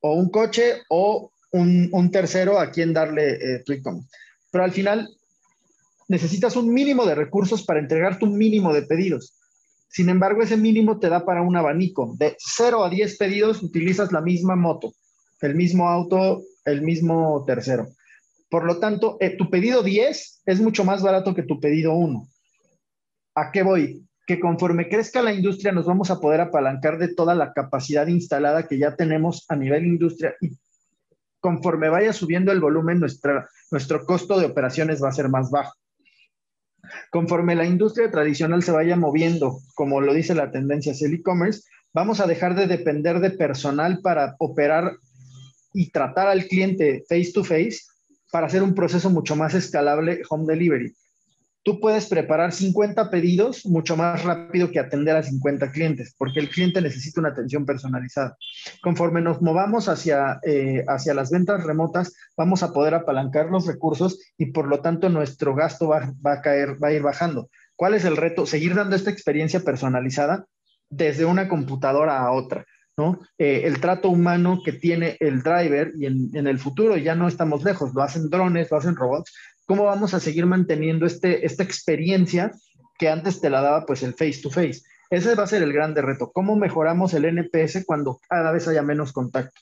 o 0.00 0.14
un 0.14 0.30
coche 0.30 0.80
o 0.88 1.30
un, 1.50 1.90
un 1.92 2.10
tercero 2.10 2.58
a 2.58 2.70
quien 2.70 2.94
darle 2.94 3.60
tu 3.66 3.74
e-commerce. 3.74 4.08
Pero 4.50 4.64
al 4.64 4.72
final 4.72 5.10
necesitas 6.08 6.56
un 6.56 6.72
mínimo 6.72 7.06
de 7.06 7.14
recursos 7.14 7.64
para 7.64 7.80
entregar 7.80 8.18
tu 8.18 8.26
mínimo 8.26 8.72
de 8.72 8.82
pedidos. 8.82 9.38
Sin 9.88 10.08
embargo, 10.08 10.42
ese 10.42 10.56
mínimo 10.56 10.98
te 10.98 11.08
da 11.08 11.24
para 11.24 11.42
un 11.42 11.56
abanico. 11.56 12.14
De 12.18 12.36
0 12.38 12.84
a 12.84 12.90
10 12.90 13.16
pedidos 13.16 13.62
utilizas 13.62 14.10
la 14.10 14.20
misma 14.20 14.56
moto, 14.56 14.92
el 15.40 15.54
mismo 15.54 15.88
auto, 15.88 16.42
el 16.64 16.82
mismo 16.82 17.44
tercero. 17.46 17.86
Por 18.50 18.64
lo 18.64 18.78
tanto, 18.78 19.16
eh, 19.20 19.36
tu 19.36 19.50
pedido 19.50 19.82
10 19.82 20.42
es 20.46 20.60
mucho 20.60 20.84
más 20.84 21.02
barato 21.02 21.34
que 21.34 21.42
tu 21.42 21.60
pedido 21.60 21.94
1. 21.94 22.26
¿A 23.36 23.52
qué 23.52 23.62
voy? 23.62 24.04
Que 24.26 24.40
conforme 24.40 24.88
crezca 24.88 25.22
la 25.22 25.32
industria 25.32 25.72
nos 25.72 25.86
vamos 25.86 26.10
a 26.10 26.20
poder 26.20 26.40
apalancar 26.40 26.98
de 26.98 27.14
toda 27.14 27.34
la 27.34 27.52
capacidad 27.52 28.06
instalada 28.06 28.66
que 28.66 28.78
ya 28.78 28.96
tenemos 28.96 29.44
a 29.48 29.56
nivel 29.56 29.86
industria 29.86 30.34
y 30.40 30.50
conforme 31.40 31.88
vaya 31.88 32.12
subiendo 32.12 32.52
el 32.52 32.60
volumen, 32.60 33.00
nuestro 33.00 34.06
costo 34.06 34.40
de 34.40 34.46
operaciones 34.46 35.02
va 35.02 35.10
a 35.10 35.12
ser 35.12 35.28
más 35.28 35.50
bajo. 35.50 35.74
Conforme 37.10 37.54
la 37.54 37.64
industria 37.64 38.10
tradicional 38.10 38.62
se 38.62 38.72
vaya 38.72 38.96
moviendo, 38.96 39.58
como 39.74 40.00
lo 40.00 40.14
dice 40.14 40.34
la 40.34 40.50
tendencia 40.50 40.92
hacia 40.92 41.08
el 41.08 41.14
e-commerce, 41.14 41.62
vamos 41.92 42.20
a 42.20 42.26
dejar 42.26 42.54
de 42.54 42.66
depender 42.66 43.20
de 43.20 43.30
personal 43.30 44.00
para 44.02 44.36
operar 44.38 44.92
y 45.72 45.90
tratar 45.90 46.28
al 46.28 46.46
cliente 46.46 47.04
face 47.08 47.32
to 47.32 47.44
face 47.44 47.80
para 48.30 48.46
hacer 48.46 48.62
un 48.62 48.74
proceso 48.74 49.10
mucho 49.10 49.36
más 49.36 49.54
escalable 49.54 50.22
home 50.28 50.44
delivery. 50.46 50.94
Tú 51.64 51.80
puedes 51.80 52.06
preparar 52.06 52.52
50 52.52 53.08
pedidos 53.08 53.64
mucho 53.64 53.96
más 53.96 54.22
rápido 54.22 54.70
que 54.70 54.78
atender 54.78 55.16
a 55.16 55.22
50 55.22 55.72
clientes, 55.72 56.14
porque 56.18 56.38
el 56.38 56.50
cliente 56.50 56.82
necesita 56.82 57.20
una 57.20 57.30
atención 57.30 57.64
personalizada. 57.64 58.36
Conforme 58.82 59.22
nos 59.22 59.40
movamos 59.40 59.88
hacia, 59.88 60.40
eh, 60.42 60.84
hacia 60.86 61.14
las 61.14 61.30
ventas 61.30 61.64
remotas, 61.64 62.12
vamos 62.36 62.62
a 62.62 62.74
poder 62.74 62.92
apalancar 62.92 63.46
los 63.46 63.66
recursos 63.66 64.20
y 64.36 64.52
por 64.52 64.68
lo 64.68 64.80
tanto 64.80 65.08
nuestro 65.08 65.54
gasto 65.54 65.88
va, 65.88 66.12
va 66.24 66.34
a 66.34 66.42
caer, 66.42 66.76
va 66.82 66.88
a 66.88 66.92
ir 66.92 67.02
bajando. 67.02 67.48
¿Cuál 67.76 67.94
es 67.94 68.04
el 68.04 68.18
reto? 68.18 68.44
Seguir 68.44 68.74
dando 68.74 68.94
esta 68.94 69.10
experiencia 69.10 69.60
personalizada 69.60 70.44
desde 70.90 71.24
una 71.24 71.48
computadora 71.48 72.20
a 72.20 72.30
otra. 72.30 72.66
¿no? 72.96 73.18
Eh, 73.38 73.62
el 73.64 73.80
trato 73.80 74.08
humano 74.08 74.60
que 74.64 74.72
tiene 74.72 75.16
el 75.20 75.42
driver 75.42 75.92
y 75.98 76.06
en, 76.06 76.46
el 76.46 76.58
futuro 76.58 76.96
ya 76.96 77.14
no 77.14 77.26
estamos 77.26 77.64
lejos, 77.64 77.92
lo 77.92 78.02
hacen 78.02 78.30
drones, 78.30 78.70
lo 78.70 78.76
hacen 78.76 78.94
robots. 78.94 79.32
¿Cómo 79.66 79.84
vamos 79.84 80.14
a 80.14 80.20
seguir 80.20 80.46
manteniendo 80.46 81.06
este, 81.06 81.46
esta 81.46 81.62
experiencia 81.62 82.52
que 82.98 83.08
antes 83.08 83.40
te 83.40 83.50
la 83.50 83.60
daba 83.60 83.86
pues 83.86 84.02
el 84.02 84.14
face 84.14 84.40
to 84.42 84.50
face? 84.50 84.82
Ese 85.10 85.34
va 85.34 85.44
a 85.44 85.48
ser 85.48 85.62
el 85.62 85.72
grande 85.72 86.02
reto. 86.02 86.30
¿Cómo 86.32 86.56
mejoramos 86.56 87.14
el 87.14 87.24
NPS 87.24 87.84
cuando 87.86 88.20
cada 88.28 88.52
vez 88.52 88.68
haya 88.68 88.82
menos 88.82 89.12
contacto? 89.12 89.60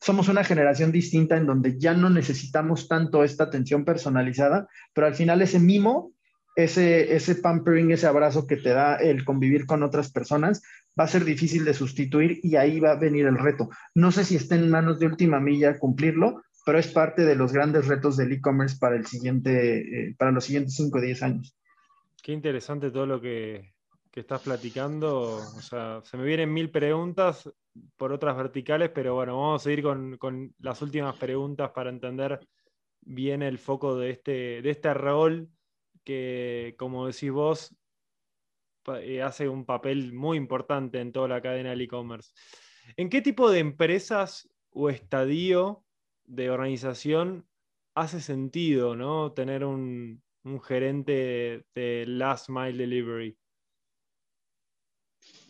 Somos 0.00 0.28
una 0.28 0.44
generación 0.44 0.92
distinta 0.92 1.36
en 1.36 1.46
donde 1.46 1.78
ya 1.78 1.92
no 1.94 2.08
necesitamos 2.08 2.88
tanto 2.88 3.24
esta 3.24 3.44
atención 3.44 3.84
personalizada, 3.84 4.68
pero 4.94 5.06
al 5.06 5.14
final 5.14 5.42
ese 5.42 5.58
mimo 5.58 6.12
ese, 6.58 7.14
ese 7.14 7.36
pampering, 7.36 7.92
ese 7.92 8.08
abrazo 8.08 8.48
que 8.48 8.56
te 8.56 8.70
da 8.70 8.96
el 8.96 9.24
convivir 9.24 9.64
con 9.64 9.84
otras 9.84 10.10
personas, 10.10 10.60
va 10.98 11.04
a 11.04 11.08
ser 11.08 11.24
difícil 11.24 11.64
de 11.64 11.72
sustituir 11.72 12.40
y 12.42 12.56
ahí 12.56 12.80
va 12.80 12.90
a 12.90 12.98
venir 12.98 13.26
el 13.26 13.38
reto. 13.38 13.70
No 13.94 14.10
sé 14.10 14.24
si 14.24 14.34
está 14.34 14.56
en 14.56 14.68
manos 14.68 14.98
de 14.98 15.06
última 15.06 15.38
milla 15.38 15.78
cumplirlo, 15.78 16.42
pero 16.68 16.80
es 16.80 16.88
parte 16.88 17.24
de 17.24 17.34
los 17.34 17.50
grandes 17.50 17.86
retos 17.86 18.18
del 18.18 18.30
e-commerce 18.30 18.76
para, 18.78 19.00
eh, 19.00 20.14
para 20.18 20.32
los 20.32 20.44
siguientes 20.44 20.74
5 20.74 20.98
o 20.98 21.00
10 21.00 21.22
años. 21.22 21.56
Qué 22.22 22.32
interesante 22.32 22.90
todo 22.90 23.06
lo 23.06 23.18
que, 23.22 23.72
que 24.10 24.20
estás 24.20 24.42
platicando. 24.42 25.36
O 25.36 25.62
sea, 25.62 26.02
se 26.04 26.18
me 26.18 26.24
vienen 26.24 26.52
mil 26.52 26.70
preguntas 26.70 27.50
por 27.96 28.12
otras 28.12 28.36
verticales, 28.36 28.90
pero 28.90 29.14
bueno, 29.14 29.40
vamos 29.40 29.62
a 29.62 29.64
seguir 29.64 29.82
con, 29.82 30.18
con 30.18 30.54
las 30.58 30.82
últimas 30.82 31.16
preguntas 31.16 31.70
para 31.70 31.88
entender 31.88 32.38
bien 33.00 33.40
el 33.42 33.56
foco 33.56 33.96
de 33.96 34.10
este, 34.10 34.60
de 34.60 34.68
este 34.68 34.92
rol 34.92 35.48
que, 36.04 36.74
como 36.78 37.06
decís 37.06 37.30
vos, 37.30 37.74
eh, 39.00 39.22
hace 39.22 39.48
un 39.48 39.64
papel 39.64 40.12
muy 40.12 40.36
importante 40.36 41.00
en 41.00 41.12
toda 41.12 41.28
la 41.28 41.40
cadena 41.40 41.70
del 41.70 41.80
e-commerce. 41.80 42.30
¿En 42.98 43.08
qué 43.08 43.22
tipo 43.22 43.50
de 43.50 43.60
empresas 43.60 44.50
o 44.68 44.90
estadio 44.90 45.82
de 46.28 46.50
organización 46.50 47.46
hace 47.94 48.20
sentido 48.20 48.94
¿no? 48.94 49.32
tener 49.32 49.64
un, 49.64 50.22
gerente 50.64 51.64
de, 51.74 52.04
last 52.06 52.48
mile 52.48 52.78
delivery? 52.78 53.36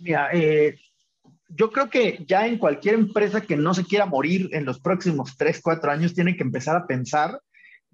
Mira, 0.01 0.31
eh, 0.33 0.79
yo 1.49 1.71
creo 1.71 1.89
que 1.89 2.25
ya 2.27 2.47
en 2.47 2.59
cualquier 2.59 2.95
empresa 2.95 3.41
que 3.41 3.57
no 3.57 3.75
se 3.75 3.85
quiera 3.85 4.07
morir 4.07 4.49
en 4.53 4.65
los 4.65 4.81
próximos 4.81 5.37
3, 5.37 5.61
4 5.63 5.91
años, 5.91 6.15
tiene 6.15 6.37
que 6.37 6.43
empezar 6.43 6.77
a 6.77 6.87
pensar 6.87 7.41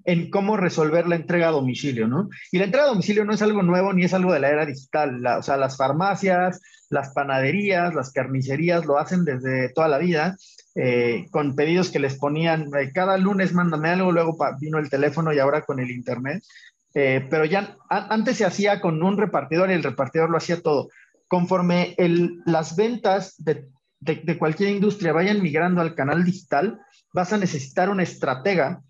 en 0.05 0.31
cómo 0.31 0.57
resolver 0.57 1.07
la 1.07 1.17
entrega 1.17 1.49
a 1.49 1.53
domicilio, 1.53 2.07
¿no? 2.07 2.29
Y 2.53 2.59
la 2.59 2.65
entrega 2.65 2.85
a 2.85 2.89
domicilio 2.89 3.25
no 3.25 3.33
es 3.33 3.43
algo 3.43 3.63
nuevo 3.63 3.93
ni 3.93 4.05
es 4.05 4.13
algo 4.13 4.33
de 4.33 4.41
la 4.41 4.51
era 4.51 4.67
digital. 4.67 5.25
o 5.27 5.43
sea, 5.43 5.57
las 5.57 5.77
farmacias, 5.77 6.61
las 6.91 7.13
panaderías, 7.15 7.95
las 7.95 8.13
carnicerías 8.13 8.85
lo 8.85 8.99
hacen 8.99 9.25
desde 9.25 9.73
toda 9.73 9.89
la 9.89 9.99
vida, 9.99 10.37
eh, 10.75 11.27
con 11.31 11.55
pedidos 11.55 11.91
que 11.91 12.01
les 12.01 12.17
ponían, 12.17 12.69
eh, 12.75 12.91
cada 12.93 13.17
lunes 13.17 13.53
mándame 13.53 13.91
algo, 13.91 14.11
luego 14.11 14.37
vino 14.61 14.79
el 14.79 14.91
teléfono 14.91 15.33
y 15.33 15.39
ahora 15.39 15.63
con 15.63 15.79
el 15.79 15.91
internet. 15.91 16.43
Eh, 16.95 17.27
pero 17.29 17.45
ya 17.45 17.77
antes 17.89 18.37
se 18.37 18.45
hacía 18.45 18.81
con 18.81 19.03
un 19.03 19.17
repartidor 19.17 19.71
y 19.71 19.75
el 19.75 19.83
repartidor 19.83 20.31
lo 20.31 20.39
hacía 20.39 20.61
todo. 20.61 20.89
Conforme 21.29 21.97
las 22.47 22.77
ventas 22.77 23.35
de, 23.39 23.69
de 24.01 24.39
cualquier 24.39 24.71
industria 24.71 25.13
vayan 25.13 25.43
migrando 25.43 25.81
al 25.81 25.95
canal 25.95 26.25
digital, 26.25 26.81
vas 27.13 27.33
a 27.33 27.39
necesitar 27.39 27.89
una 27.89 28.03
estratega 28.03 28.83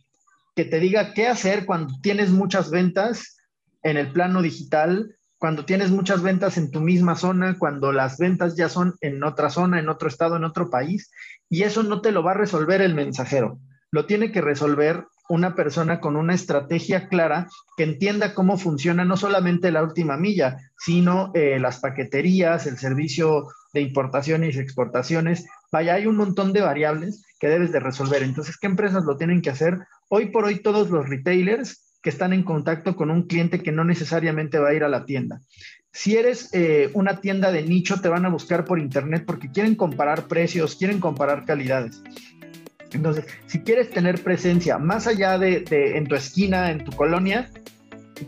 que 0.54 0.64
te 0.64 0.80
diga 0.80 1.14
qué 1.14 1.28
hacer 1.28 1.66
cuando 1.66 1.94
tienes 2.02 2.30
muchas 2.30 2.70
ventas 2.70 3.38
en 3.82 3.96
el 3.96 4.12
plano 4.12 4.42
digital, 4.42 5.14
cuando 5.38 5.64
tienes 5.64 5.90
muchas 5.90 6.22
ventas 6.22 6.56
en 6.56 6.70
tu 6.70 6.80
misma 6.80 7.16
zona, 7.16 7.56
cuando 7.58 7.92
las 7.92 8.16
ventas 8.16 8.56
ya 8.56 8.68
son 8.68 8.94
en 9.02 9.22
otra 9.22 9.50
zona, 9.50 9.78
en 9.78 9.88
otro 9.90 10.08
estado, 10.08 10.36
en 10.36 10.44
otro 10.44 10.70
país, 10.70 11.10
y 11.54 11.62
eso 11.62 11.84
no 11.84 12.00
te 12.00 12.10
lo 12.10 12.24
va 12.24 12.32
a 12.32 12.34
resolver 12.34 12.82
el 12.82 12.96
mensajero, 12.96 13.60
lo 13.92 14.06
tiene 14.06 14.32
que 14.32 14.40
resolver 14.40 15.04
una 15.28 15.54
persona 15.54 16.00
con 16.00 16.16
una 16.16 16.34
estrategia 16.34 17.06
clara 17.06 17.46
que 17.76 17.84
entienda 17.84 18.34
cómo 18.34 18.58
funciona 18.58 19.04
no 19.04 19.16
solamente 19.16 19.70
la 19.70 19.84
última 19.84 20.16
milla, 20.16 20.56
sino 20.76 21.30
eh, 21.32 21.60
las 21.60 21.78
paqueterías, 21.78 22.66
el 22.66 22.76
servicio 22.76 23.46
de 23.72 23.82
importaciones 23.82 24.56
y 24.56 24.58
exportaciones. 24.58 25.46
Vaya, 25.70 25.94
hay 25.94 26.08
un 26.08 26.16
montón 26.16 26.52
de 26.52 26.60
variables 26.60 27.24
que 27.38 27.48
debes 27.48 27.70
de 27.70 27.78
resolver. 27.78 28.24
Entonces, 28.24 28.58
¿qué 28.58 28.66
empresas 28.66 29.04
lo 29.04 29.16
tienen 29.16 29.40
que 29.40 29.50
hacer? 29.50 29.78
Hoy 30.08 30.30
por 30.30 30.46
hoy 30.46 30.60
todos 30.60 30.90
los 30.90 31.08
retailers 31.08 31.83
que 32.04 32.10
están 32.10 32.34
en 32.34 32.42
contacto 32.42 32.96
con 32.96 33.10
un 33.10 33.22
cliente 33.22 33.62
que 33.62 33.72
no 33.72 33.82
necesariamente 33.82 34.58
va 34.58 34.68
a 34.68 34.74
ir 34.74 34.84
a 34.84 34.90
la 34.90 35.06
tienda. 35.06 35.40
Si 35.90 36.18
eres 36.18 36.50
eh, 36.52 36.90
una 36.92 37.22
tienda 37.22 37.50
de 37.50 37.62
nicho, 37.62 37.98
te 38.02 38.10
van 38.10 38.26
a 38.26 38.28
buscar 38.28 38.66
por 38.66 38.78
internet 38.78 39.24
porque 39.26 39.50
quieren 39.50 39.74
comparar 39.74 40.28
precios, 40.28 40.76
quieren 40.76 41.00
comparar 41.00 41.46
calidades. 41.46 42.02
Entonces, 42.92 43.24
si 43.46 43.60
quieres 43.60 43.88
tener 43.88 44.22
presencia 44.22 44.76
más 44.76 45.06
allá 45.06 45.38
de, 45.38 45.64
en 45.70 46.06
tu 46.06 46.14
esquina, 46.14 46.70
en 46.70 46.84
tu 46.84 46.92
colonia, 46.92 47.50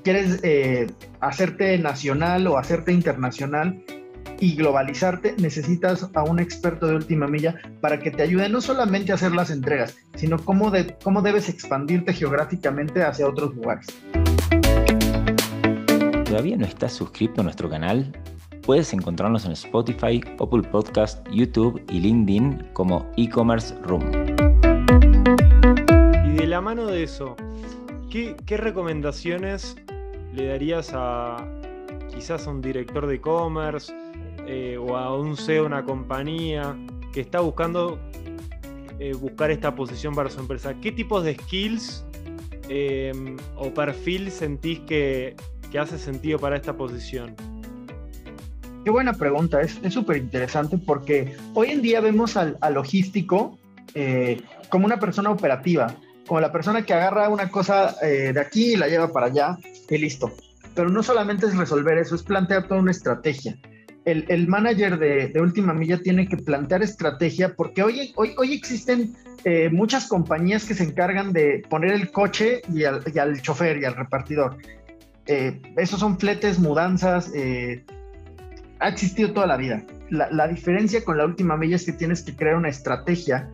quieres 0.02 0.40
eh, 0.42 0.86
hacerte 1.20 1.76
nacional 1.76 2.46
o 2.46 2.56
hacerte 2.56 2.92
internacional, 2.92 3.84
y 4.40 4.56
globalizarte, 4.56 5.34
necesitas 5.38 6.08
a 6.14 6.22
un 6.24 6.38
experto 6.38 6.86
de 6.86 6.94
última 6.94 7.26
milla 7.26 7.56
para 7.80 7.98
que 7.98 8.10
te 8.10 8.22
ayude 8.22 8.48
no 8.48 8.60
solamente 8.60 9.12
a 9.12 9.16
hacer 9.16 9.32
las 9.32 9.50
entregas, 9.50 9.96
sino 10.14 10.38
cómo, 10.38 10.70
de, 10.70 10.96
cómo 11.02 11.22
debes 11.22 11.48
expandirte 11.48 12.12
geográficamente 12.12 13.02
hacia 13.02 13.28
otros 13.28 13.54
lugares. 13.54 13.86
¿Todavía 16.24 16.56
no 16.56 16.66
estás 16.66 16.92
suscrito 16.92 17.40
a 17.40 17.44
nuestro 17.44 17.70
canal? 17.70 18.12
Puedes 18.62 18.92
encontrarnos 18.92 19.44
en 19.44 19.52
Spotify, 19.52 20.20
Apple 20.40 20.62
Podcast, 20.70 21.26
YouTube 21.30 21.80
y 21.88 22.00
LinkedIn 22.00 22.70
como 22.72 23.10
e-commerce 23.16 23.74
room. 23.82 24.02
Y 26.26 26.36
de 26.36 26.46
la 26.46 26.60
mano 26.60 26.86
de 26.86 27.04
eso, 27.04 27.36
¿qué, 28.10 28.34
qué 28.44 28.56
recomendaciones 28.56 29.76
le 30.34 30.48
darías 30.48 30.90
a 30.92 31.36
quizás 32.12 32.46
a 32.46 32.50
un 32.50 32.60
director 32.60 33.06
de 33.06 33.14
e-commerce 33.16 33.92
eh, 34.46 34.78
o 34.78 34.96
a 34.96 35.18
un 35.18 35.36
CEO 35.36 35.66
una 35.66 35.84
compañía 35.84 36.76
que 37.12 37.20
está 37.20 37.40
buscando 37.40 37.98
eh, 39.00 39.12
buscar 39.14 39.50
esta 39.50 39.74
posición 39.74 40.14
para 40.14 40.30
su 40.30 40.38
empresa, 40.38 40.74
¿qué 40.80 40.92
tipos 40.92 41.24
de 41.24 41.34
skills 41.34 42.04
em, 42.68 43.36
o 43.56 43.74
perfil 43.74 44.30
sentís 44.30 44.80
que, 44.80 45.34
hace 45.78 45.98
sentido 45.98 46.38
para 46.38 46.56
esta 46.56 46.74
posición? 46.76 47.34
Qué 48.84 48.90
buena 48.90 49.12
pregunta, 49.12 49.60
es 49.60 49.78
súper 49.92 50.18
interesante 50.18 50.78
porque 50.78 51.36
hoy 51.52 51.70
en 51.70 51.82
día 51.82 52.00
vemos 52.00 52.36
al, 52.36 52.56
logístico 52.72 53.58
eh, 53.94 54.40
como 54.70 54.86
una 54.86 54.98
persona 55.00 55.30
operativa, 55.30 55.94
como 56.26 56.40
la 56.40 56.52
persona 56.52 56.82
que 56.86 56.94
agarra 56.94 57.28
una 57.28 57.50
cosa 57.50 57.94
de 58.00 58.40
aquí 58.40 58.72
y 58.72 58.76
la 58.76 58.88
lleva 58.88 59.12
para 59.12 59.26
allá 59.26 59.58
y 59.90 59.98
listo. 59.98 60.32
Pero 60.74 60.88
no 60.88 61.02
solamente 61.02 61.46
es 61.46 61.56
resolver 61.56 61.98
eso, 61.98 62.14
es 62.14 62.22
plantear 62.22 62.68
toda 62.68 62.80
una 62.80 62.92
estrategia 62.92 63.58
el, 64.06 64.46
manager 64.46 64.98
de, 64.98 65.40
última 65.40 65.74
milla 65.74 66.00
tiene 66.00 66.28
que 66.28 66.36
plantear 66.36 66.82
estrategia 66.82 67.54
porque 67.54 67.82
hoy, 67.82 68.14
existen 68.52 69.14
eh, 69.44 69.68
muchas 69.70 70.06
compañías 70.06 70.64
que 70.64 70.74
se 70.74 70.84
encargan 70.84 71.32
de 71.32 71.64
poner 71.68 71.92
el 71.92 72.12
coche 72.12 72.62
y 72.72 72.84
al, 72.84 73.42
chofer 73.42 73.78
y 73.78 73.84
al 73.84 73.96
repartidor. 73.96 74.58
Eh, 75.26 75.60
esos 75.76 75.98
son 75.98 76.20
fletes, 76.20 76.60
mudanzas, 76.60 77.32
eh, 77.34 77.84
ha 78.78 78.88
existido 78.88 79.32
toda 79.32 79.48
la 79.48 79.56
vida. 79.56 79.82
La, 80.08 80.46
diferencia 80.46 81.04
con 81.04 81.18
la 81.18 81.24
última 81.24 81.56
milla 81.56 81.74
es 81.74 81.84
que 81.84 81.92
tienes 81.92 82.22
que 82.22 82.36
crear 82.36 82.54
una 82.54 82.68
estrategia, 82.68 83.50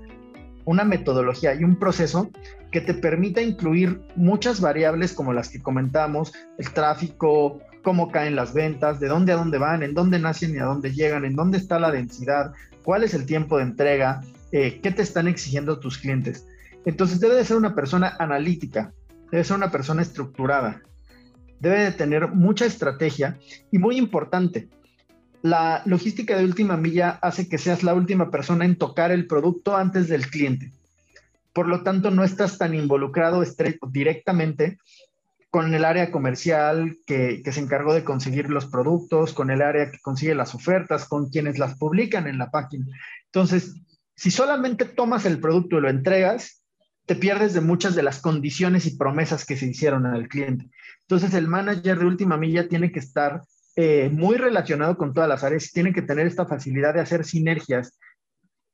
una 0.66 0.84
metodología 0.84 1.54
y 1.54 1.64
un 1.64 1.76
proceso 1.76 2.30
que 2.70 2.82
te 2.82 2.92
permita 2.92 3.40
incluir 3.40 4.02
muchas 4.16 4.60
variables 4.60 5.14
como 5.14 5.32
las 5.32 5.48
que 5.48 5.62
comentamos, 5.62 6.34
el 6.58 6.70
tráfico, 6.72 7.62
cómo 7.82 8.10
caen 8.10 8.36
las 8.36 8.54
ventas, 8.54 9.00
de 9.00 9.08
dónde 9.08 9.32
a 9.32 9.36
dónde 9.36 9.58
van, 9.58 9.82
en 9.82 9.94
dónde 9.94 10.18
nacen 10.18 10.54
y 10.54 10.58
a 10.58 10.64
dónde 10.64 10.92
llegan, 10.92 11.24
en 11.24 11.36
dónde 11.36 11.58
está 11.58 11.78
la 11.78 11.90
densidad, 11.90 12.52
cuál 12.82 13.04
es 13.04 13.14
el 13.14 13.26
tiempo 13.26 13.58
de 13.58 13.64
entrega, 13.64 14.22
eh, 14.52 14.80
qué 14.82 14.90
te 14.90 15.02
están 15.02 15.28
exigiendo 15.28 15.78
tus 15.78 15.98
clientes. 15.98 16.46
Entonces 16.84 17.20
debe 17.20 17.34
de 17.34 17.44
ser 17.44 17.56
una 17.56 17.74
persona 17.74 18.16
analítica, 18.18 18.92
debe 19.30 19.44
ser 19.44 19.56
una 19.56 19.70
persona 19.70 20.02
estructurada, 20.02 20.82
debe 21.60 21.84
de 21.84 21.92
tener 21.92 22.28
mucha 22.28 22.66
estrategia 22.66 23.38
y 23.70 23.78
muy 23.78 23.96
importante, 23.96 24.68
la 25.42 25.82
logística 25.86 26.36
de 26.36 26.44
última 26.44 26.76
milla 26.76 27.18
hace 27.20 27.48
que 27.48 27.58
seas 27.58 27.82
la 27.82 27.94
última 27.94 28.30
persona 28.30 28.64
en 28.64 28.76
tocar 28.76 29.10
el 29.10 29.26
producto 29.26 29.76
antes 29.76 30.08
del 30.08 30.28
cliente. 30.28 30.72
Por 31.52 31.66
lo 31.66 31.82
tanto, 31.82 32.12
no 32.12 32.22
estás 32.22 32.58
tan 32.58 32.74
involucrado 32.74 33.42
directamente 33.90 34.78
con 35.52 35.74
el 35.74 35.84
área 35.84 36.10
comercial 36.10 36.96
que, 37.06 37.42
se 37.44 37.60
encargó 37.60 37.92
de 37.92 38.04
conseguir 38.04 38.48
los 38.48 38.64
productos, 38.64 39.34
con 39.34 39.50
el 39.50 39.60
área 39.60 39.90
que 39.90 40.00
consigue 40.00 40.34
las 40.34 40.54
ofertas, 40.54 41.06
con 41.06 41.28
quienes 41.28 41.58
las 41.58 41.76
publican 41.76 42.26
en 42.26 42.38
la 42.38 42.50
página. 42.50 42.86
Entonces, 43.26 43.74
si 44.16 44.30
solamente 44.30 44.86
tomas 44.86 45.26
el 45.26 45.40
producto 45.40 45.76
y 45.76 45.82
lo 45.82 45.90
entregas, 45.90 46.64
te 47.04 47.16
pierdes 47.16 47.52
de 47.52 47.60
muchas 47.60 47.94
de 47.94 48.02
las 48.02 48.22
condiciones 48.22 48.86
y 48.86 48.96
promesas 48.96 49.44
que 49.44 49.58
se 49.58 49.66
hicieron 49.66 50.06
al 50.06 50.26
cliente. 50.26 50.70
Entonces, 51.02 51.34
el 51.34 51.48
manager 51.48 51.98
de 51.98 52.06
última 52.06 52.38
milla 52.38 52.66
tiene 52.66 52.90
que 52.90 53.00
estar 53.00 53.42
eh, 53.76 54.08
muy 54.10 54.38
relacionado 54.38 54.96
con 54.96 55.12
todas 55.12 55.28
las 55.28 55.44
áreas, 55.44 55.70
tiene 55.70 55.92
que 55.92 56.00
tener 56.00 56.26
esta 56.26 56.46
facilidad 56.46 56.94
de 56.94 57.00
hacer 57.00 57.26
sinergias, 57.26 57.98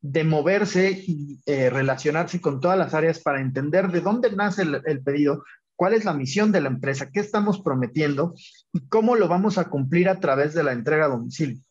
de 0.00 0.22
moverse 0.22 0.92
y 0.92 1.40
eh, 1.44 1.70
relacionarse 1.70 2.40
con 2.40 2.60
todas 2.60 2.78
las 2.78 2.94
áreas 2.94 3.18
para 3.18 3.40
entender 3.40 3.90
de 3.90 4.00
dónde 4.00 4.30
nace 4.30 4.62
el, 4.62 5.02
pedido, 5.02 5.42
cuál 5.78 5.94
es 5.94 6.04
la 6.04 6.12
misión 6.12 6.50
de 6.50 6.60
la 6.60 6.68
empresa, 6.68 7.10
qué 7.10 7.20
estamos 7.20 7.62
prometiendo 7.62 8.34
y 8.72 8.86
cómo 8.88 9.14
lo 9.14 9.28
vamos 9.28 9.56
a 9.56 9.70
cumplir 9.70 10.08
a 10.08 10.18
través 10.18 10.52
de 10.52 10.64
la 10.64 10.72
entrega 10.72 11.04
a 11.06 11.08
domicilio. 11.08 11.62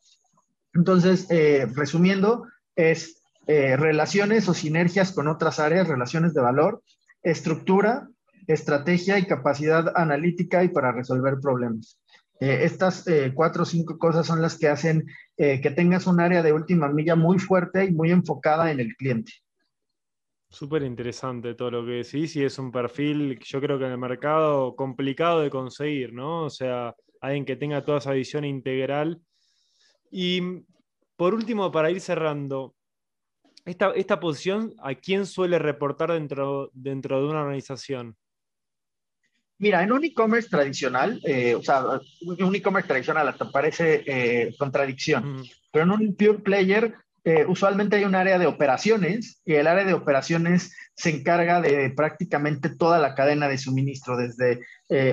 Entonces, 0.74 1.28
eh, 1.30 1.68
resumiendo, 1.76 2.46
es 2.76 3.22
relaciones 3.48 4.50
o 4.50 4.54
sinergias 4.54 5.14
con 5.14 5.30
otras 5.30 5.60
áreas, 5.60 5.88
relaciones 5.88 6.34
de 6.34 6.42
valor, 6.42 6.84
estructura, 7.24 8.10
estrategia 8.48 9.20
y 9.20 9.26
capacidad 9.26 9.94
analítica 9.96 10.64
y 10.64 10.70
para 10.70 10.92
resolver 10.92 11.40
problemas. 11.42 11.98
Eh, 12.40 12.60
estas 12.64 13.08
eh, 13.08 13.32
cuatro 13.34 13.64
o 13.64 13.66
cinco 13.66 13.98
cosas 13.98 14.28
son 14.28 14.42
las 14.42 14.58
que 14.58 14.68
hacen 14.68 15.06
eh, 15.38 15.60
que 15.60 15.72
tengas 15.72 16.06
un 16.06 16.20
área 16.20 16.44
de 16.44 16.54
última 16.54 16.88
milla 16.88 17.16
muy 17.16 17.40
fuerte 17.40 17.86
y 17.86 17.92
muy 17.92 18.12
enfocada 18.12 18.72
en 18.72 18.80
el 18.80 18.96
cliente. 18.96 19.34
Súper 20.50 20.84
interesante 20.84 21.56
todo 21.56 21.72
lo 21.72 21.86
que 21.86 22.04
decís 22.04 22.36
y 22.38 22.44
es 22.44 22.58
un 22.58 22.72
perfil, 22.72 23.38
yo 23.44 23.60
creo 23.60 23.78
que 23.78 23.86
en 23.86 23.92
el 23.92 23.98
mercado 23.98 24.76
complicado 24.76 25.42
de 25.42 25.50
conseguir, 25.50 26.14
¿no? 26.14 26.46
O 26.46 26.50
sea, 26.50 26.96
alguien 27.20 27.46
que 27.46 27.58
tenga 27.58 27.84
toda 27.84 27.98
esa 27.98 28.14
visión 28.14 28.46
integral. 28.46 29.22
Y 30.10 30.42
por 31.18 31.34
último, 31.34 31.70
para 31.72 31.92
ir 31.92 32.00
cerrando, 32.00 32.76
esta, 33.66 33.92
esta 33.92 34.20
posición, 34.20 34.74
¿a 34.82 34.96
quién 34.96 35.26
suele 35.26 35.60
reportar 35.60 36.14
dentro, 36.14 36.72
dentro 36.74 37.22
de 37.22 37.28
una 37.28 37.42
organización? 37.42 38.16
Mira, 39.60 39.84
en 39.84 39.92
un 39.92 40.06
e-commerce 40.06 40.50
tradicional, 40.50 41.20
eh, 41.26 41.56
o 41.56 41.64
sea, 41.64 41.84
un 42.22 42.56
e-commerce 42.56 42.88
tradicional 42.88 43.28
hasta 43.28 43.52
parece 43.52 44.04
eh, 44.06 44.56
contradicción, 44.58 45.44
pero 45.72 45.84
en 45.84 45.92
un 45.92 46.16
pure 46.16 46.40
player 46.40 46.94
eh, 47.30 47.46
usualmente 47.48 47.98
hay 47.98 48.06
un 48.06 48.16
área 48.16 48.40
de 48.40 48.48
operaciones 48.48 49.42
y 49.46 49.56
el 49.56 49.68
área 49.68 49.84
de 49.84 49.94
operaciones 49.94 50.76
se 50.96 51.10
encarga 51.10 51.62
de 51.62 51.90
prácticamente 51.90 52.70
toda 52.70 53.00
la 53.00 53.16
cadena 53.16 53.48
de 53.48 53.58
suministro, 53.58 54.18
desde 54.18 54.62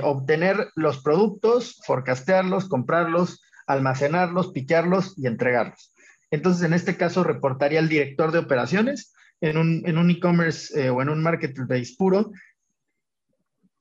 obtener 0.03 0.69
los 0.77 1.03
productos, 1.03 1.81
forecastearlos, 1.85 2.69
comprarlos, 2.69 3.43
almacenarlos, 3.67 4.53
piquearlos 4.53 5.19
y 5.19 5.27
entregarlos. 5.27 5.93
Entonces, 6.31 6.65
en 6.65 6.73
este 6.73 6.97
caso, 6.97 7.25
reportaría 7.25 7.81
al 7.81 7.89
director 7.89 8.33
de 8.33 8.39
operaciones 8.39 9.13
en 9.41 9.59
un 9.59 10.11
e-commerce 10.11 10.89
o 10.91 11.03
en 11.03 11.09
un 11.09 11.23
marketplace 11.23 11.95
puro 11.99 12.31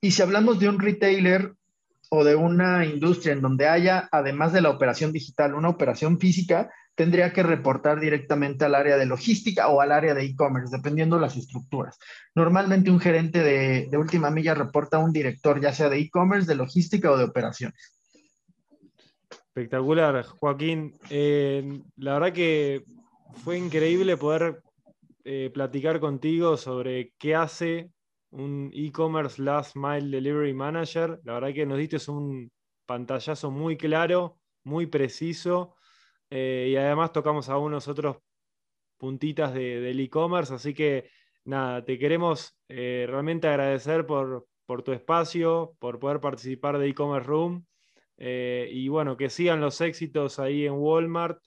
y 0.04 0.10
si 0.10 0.20
hablamos 0.20 0.60
de 0.60 0.68
un 0.68 0.78
retailer 0.78 1.54
o 2.10 2.24
de 2.24 2.34
una 2.34 2.84
industria 2.84 3.32
en 3.32 3.40
donde 3.40 3.66
haya, 3.66 4.06
además 4.12 4.52
de 4.52 4.60
la 4.60 4.68
operación 4.68 5.12
digital, 5.12 5.54
una 5.54 5.70
operación 5.70 6.20
física, 6.20 6.70
tendría 6.94 7.32
que 7.32 7.42
reportar 7.42 7.98
directamente 7.98 8.64
al 8.64 8.74
área 8.74 8.96
de 8.96 9.06
logística 9.06 9.68
o 9.68 9.80
al 9.80 9.92
área 9.92 10.14
de 10.14 10.24
e-commerce, 10.24 10.76
dependiendo 10.76 11.16
de 11.16 11.22
las 11.22 11.36
estructuras. 11.36 11.98
Normalmente 12.34 12.90
un 12.90 13.00
gerente 13.00 13.42
de, 13.42 13.96
última 13.98 14.30
milla 14.30 14.54
reporta 14.54 14.98
a 14.98 15.00
un 15.00 15.12
director, 15.12 15.60
ya 15.60 15.72
sea 15.72 15.88
de 15.88 15.98
e-commerce, 15.98 16.46
de 16.46 16.54
logística 16.54 17.10
o 17.10 17.16
de 17.16 17.24
operaciones. 17.24 18.00
Espectacular, 19.48 20.24
Joaquín. 20.24 20.94
Eh, 21.10 21.80
la 21.96 22.14
verdad 22.14 22.32
que 22.32 22.84
fue 23.44 23.58
increíble 23.58 24.16
poder 24.16 24.62
eh, 25.24 25.50
platicar 25.52 26.00
contigo 26.00 26.56
sobre 26.56 27.12
qué 27.18 27.34
hace 27.34 27.90
un 28.30 28.70
e-commerce 28.74 29.40
last 29.40 29.76
mile 29.76 30.10
delivery 30.10 30.54
manager. 30.54 31.20
La 31.24 31.34
verdad 31.34 31.54
que 31.54 31.66
nos 31.66 31.78
diste 31.78 31.98
un 32.10 32.50
pantallazo 32.86 33.50
muy 33.50 33.76
claro, 33.76 34.38
muy 34.64 34.86
preciso. 34.86 35.76
Eh, 36.36 36.70
y 36.70 36.76
además 36.76 37.12
tocamos 37.12 37.48
a 37.48 37.58
unos 37.58 37.86
otros 37.86 38.16
puntitas 38.98 39.54
del 39.54 40.00
e-commerce. 40.00 40.52
Así 40.52 40.74
que 40.74 41.08
nada, 41.44 41.84
te 41.84 41.96
queremos 41.96 42.58
eh, 42.68 43.06
realmente 43.08 43.46
agradecer 43.46 44.04
por, 44.04 44.44
por, 44.66 44.82
tu 44.82 44.92
espacio, 44.92 45.76
por 45.78 46.00
poder 46.00 46.18
participar 46.18 46.78
de 46.78 46.88
e-commerce 46.88 47.28
room. 47.28 47.64
Eh, 48.18 48.68
y 48.72 48.88
bueno, 48.88 49.16
que 49.16 49.30
sigan 49.30 49.60
los 49.60 49.80
éxitos 49.80 50.40
ahí 50.40 50.66
en 50.66 50.72
Walmart 50.72 51.38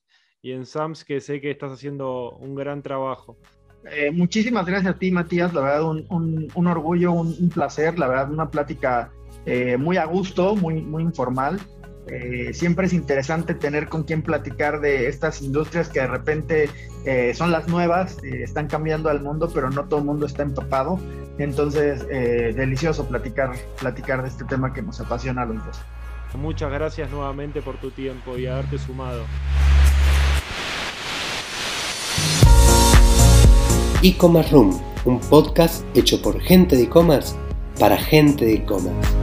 y 0.42 0.54
en 0.54 0.66
Sams, 0.66 1.04
que 1.04 1.20
sé 1.20 1.42
que 1.42 1.52
estás 1.52 1.74
haciendo 1.74 2.38
un 2.38 2.56
gran 2.56 2.82
trabajo. 2.82 3.38
Muchísimas 4.14 4.66
gracias 4.66 4.96
a 4.96 4.98
ti, 4.98 5.12
Matías. 5.12 5.54
La 5.54 5.62
verdad, 5.62 5.84
un, 5.84 6.68
orgullo, 6.68 7.12
un, 7.12 7.50
placer. 7.50 8.00
La 8.00 8.08
verdad, 8.08 8.32
una 8.32 8.50
plática 8.50 9.12
muy 9.78 9.98
a 9.98 10.06
gusto, 10.06 10.56
muy, 10.56 10.82
muy 10.82 11.04
informal. 11.04 11.60
Eh, 12.10 12.54
siempre 12.54 12.88
es 12.88 12.94
interesante 12.94 13.54
tener 13.54 13.90
con 13.90 14.04
quien 14.04 14.22
platicar 14.22 14.80
de 14.80 15.08
estas 15.08 15.42
industrias 15.42 15.90
que 15.90 16.02
de 16.02 16.08
repente 16.08 16.70
son 17.34 17.52
las 17.52 17.70
nuevas, 17.70 18.18
están 18.24 18.68
cambiando 18.68 19.10
al 19.10 19.22
mundo, 19.22 19.50
pero 19.54 19.70
no 19.70 19.86
todo 19.86 20.02
el 20.02 20.06
mundo 20.06 20.26
está 20.26 20.44
empapado. 20.44 21.00
Entonces, 21.38 22.06
delicioso 22.08 23.08
platicar, 23.08 23.54
platicar 23.80 24.24
de 24.24 24.28
este 24.28 24.44
tema 24.44 24.74
que 24.74 24.82
nos 24.82 25.00
apasiona 25.00 25.44
a 25.44 25.46
los 25.46 25.66
dos. 25.66 25.80
Muchas 26.36 26.70
gracias 26.70 27.10
nuevamente 27.10 27.62
por 27.62 27.78
tu 27.78 27.92
tiempo 27.92 28.38
y 28.38 28.48
haberte 28.48 28.78
sumado. 28.78 29.24
E-Commerce 34.04 34.52
Room, 34.52 34.80
un 35.06 35.20
podcast 35.22 35.84
hecho 35.96 36.22
por 36.22 36.40
gente 36.40 36.76
de 36.76 36.84
e-commerce 36.84 37.36
para 37.80 37.98
gente 37.98 38.46
de 38.46 38.54
e-commerce. 38.56 39.17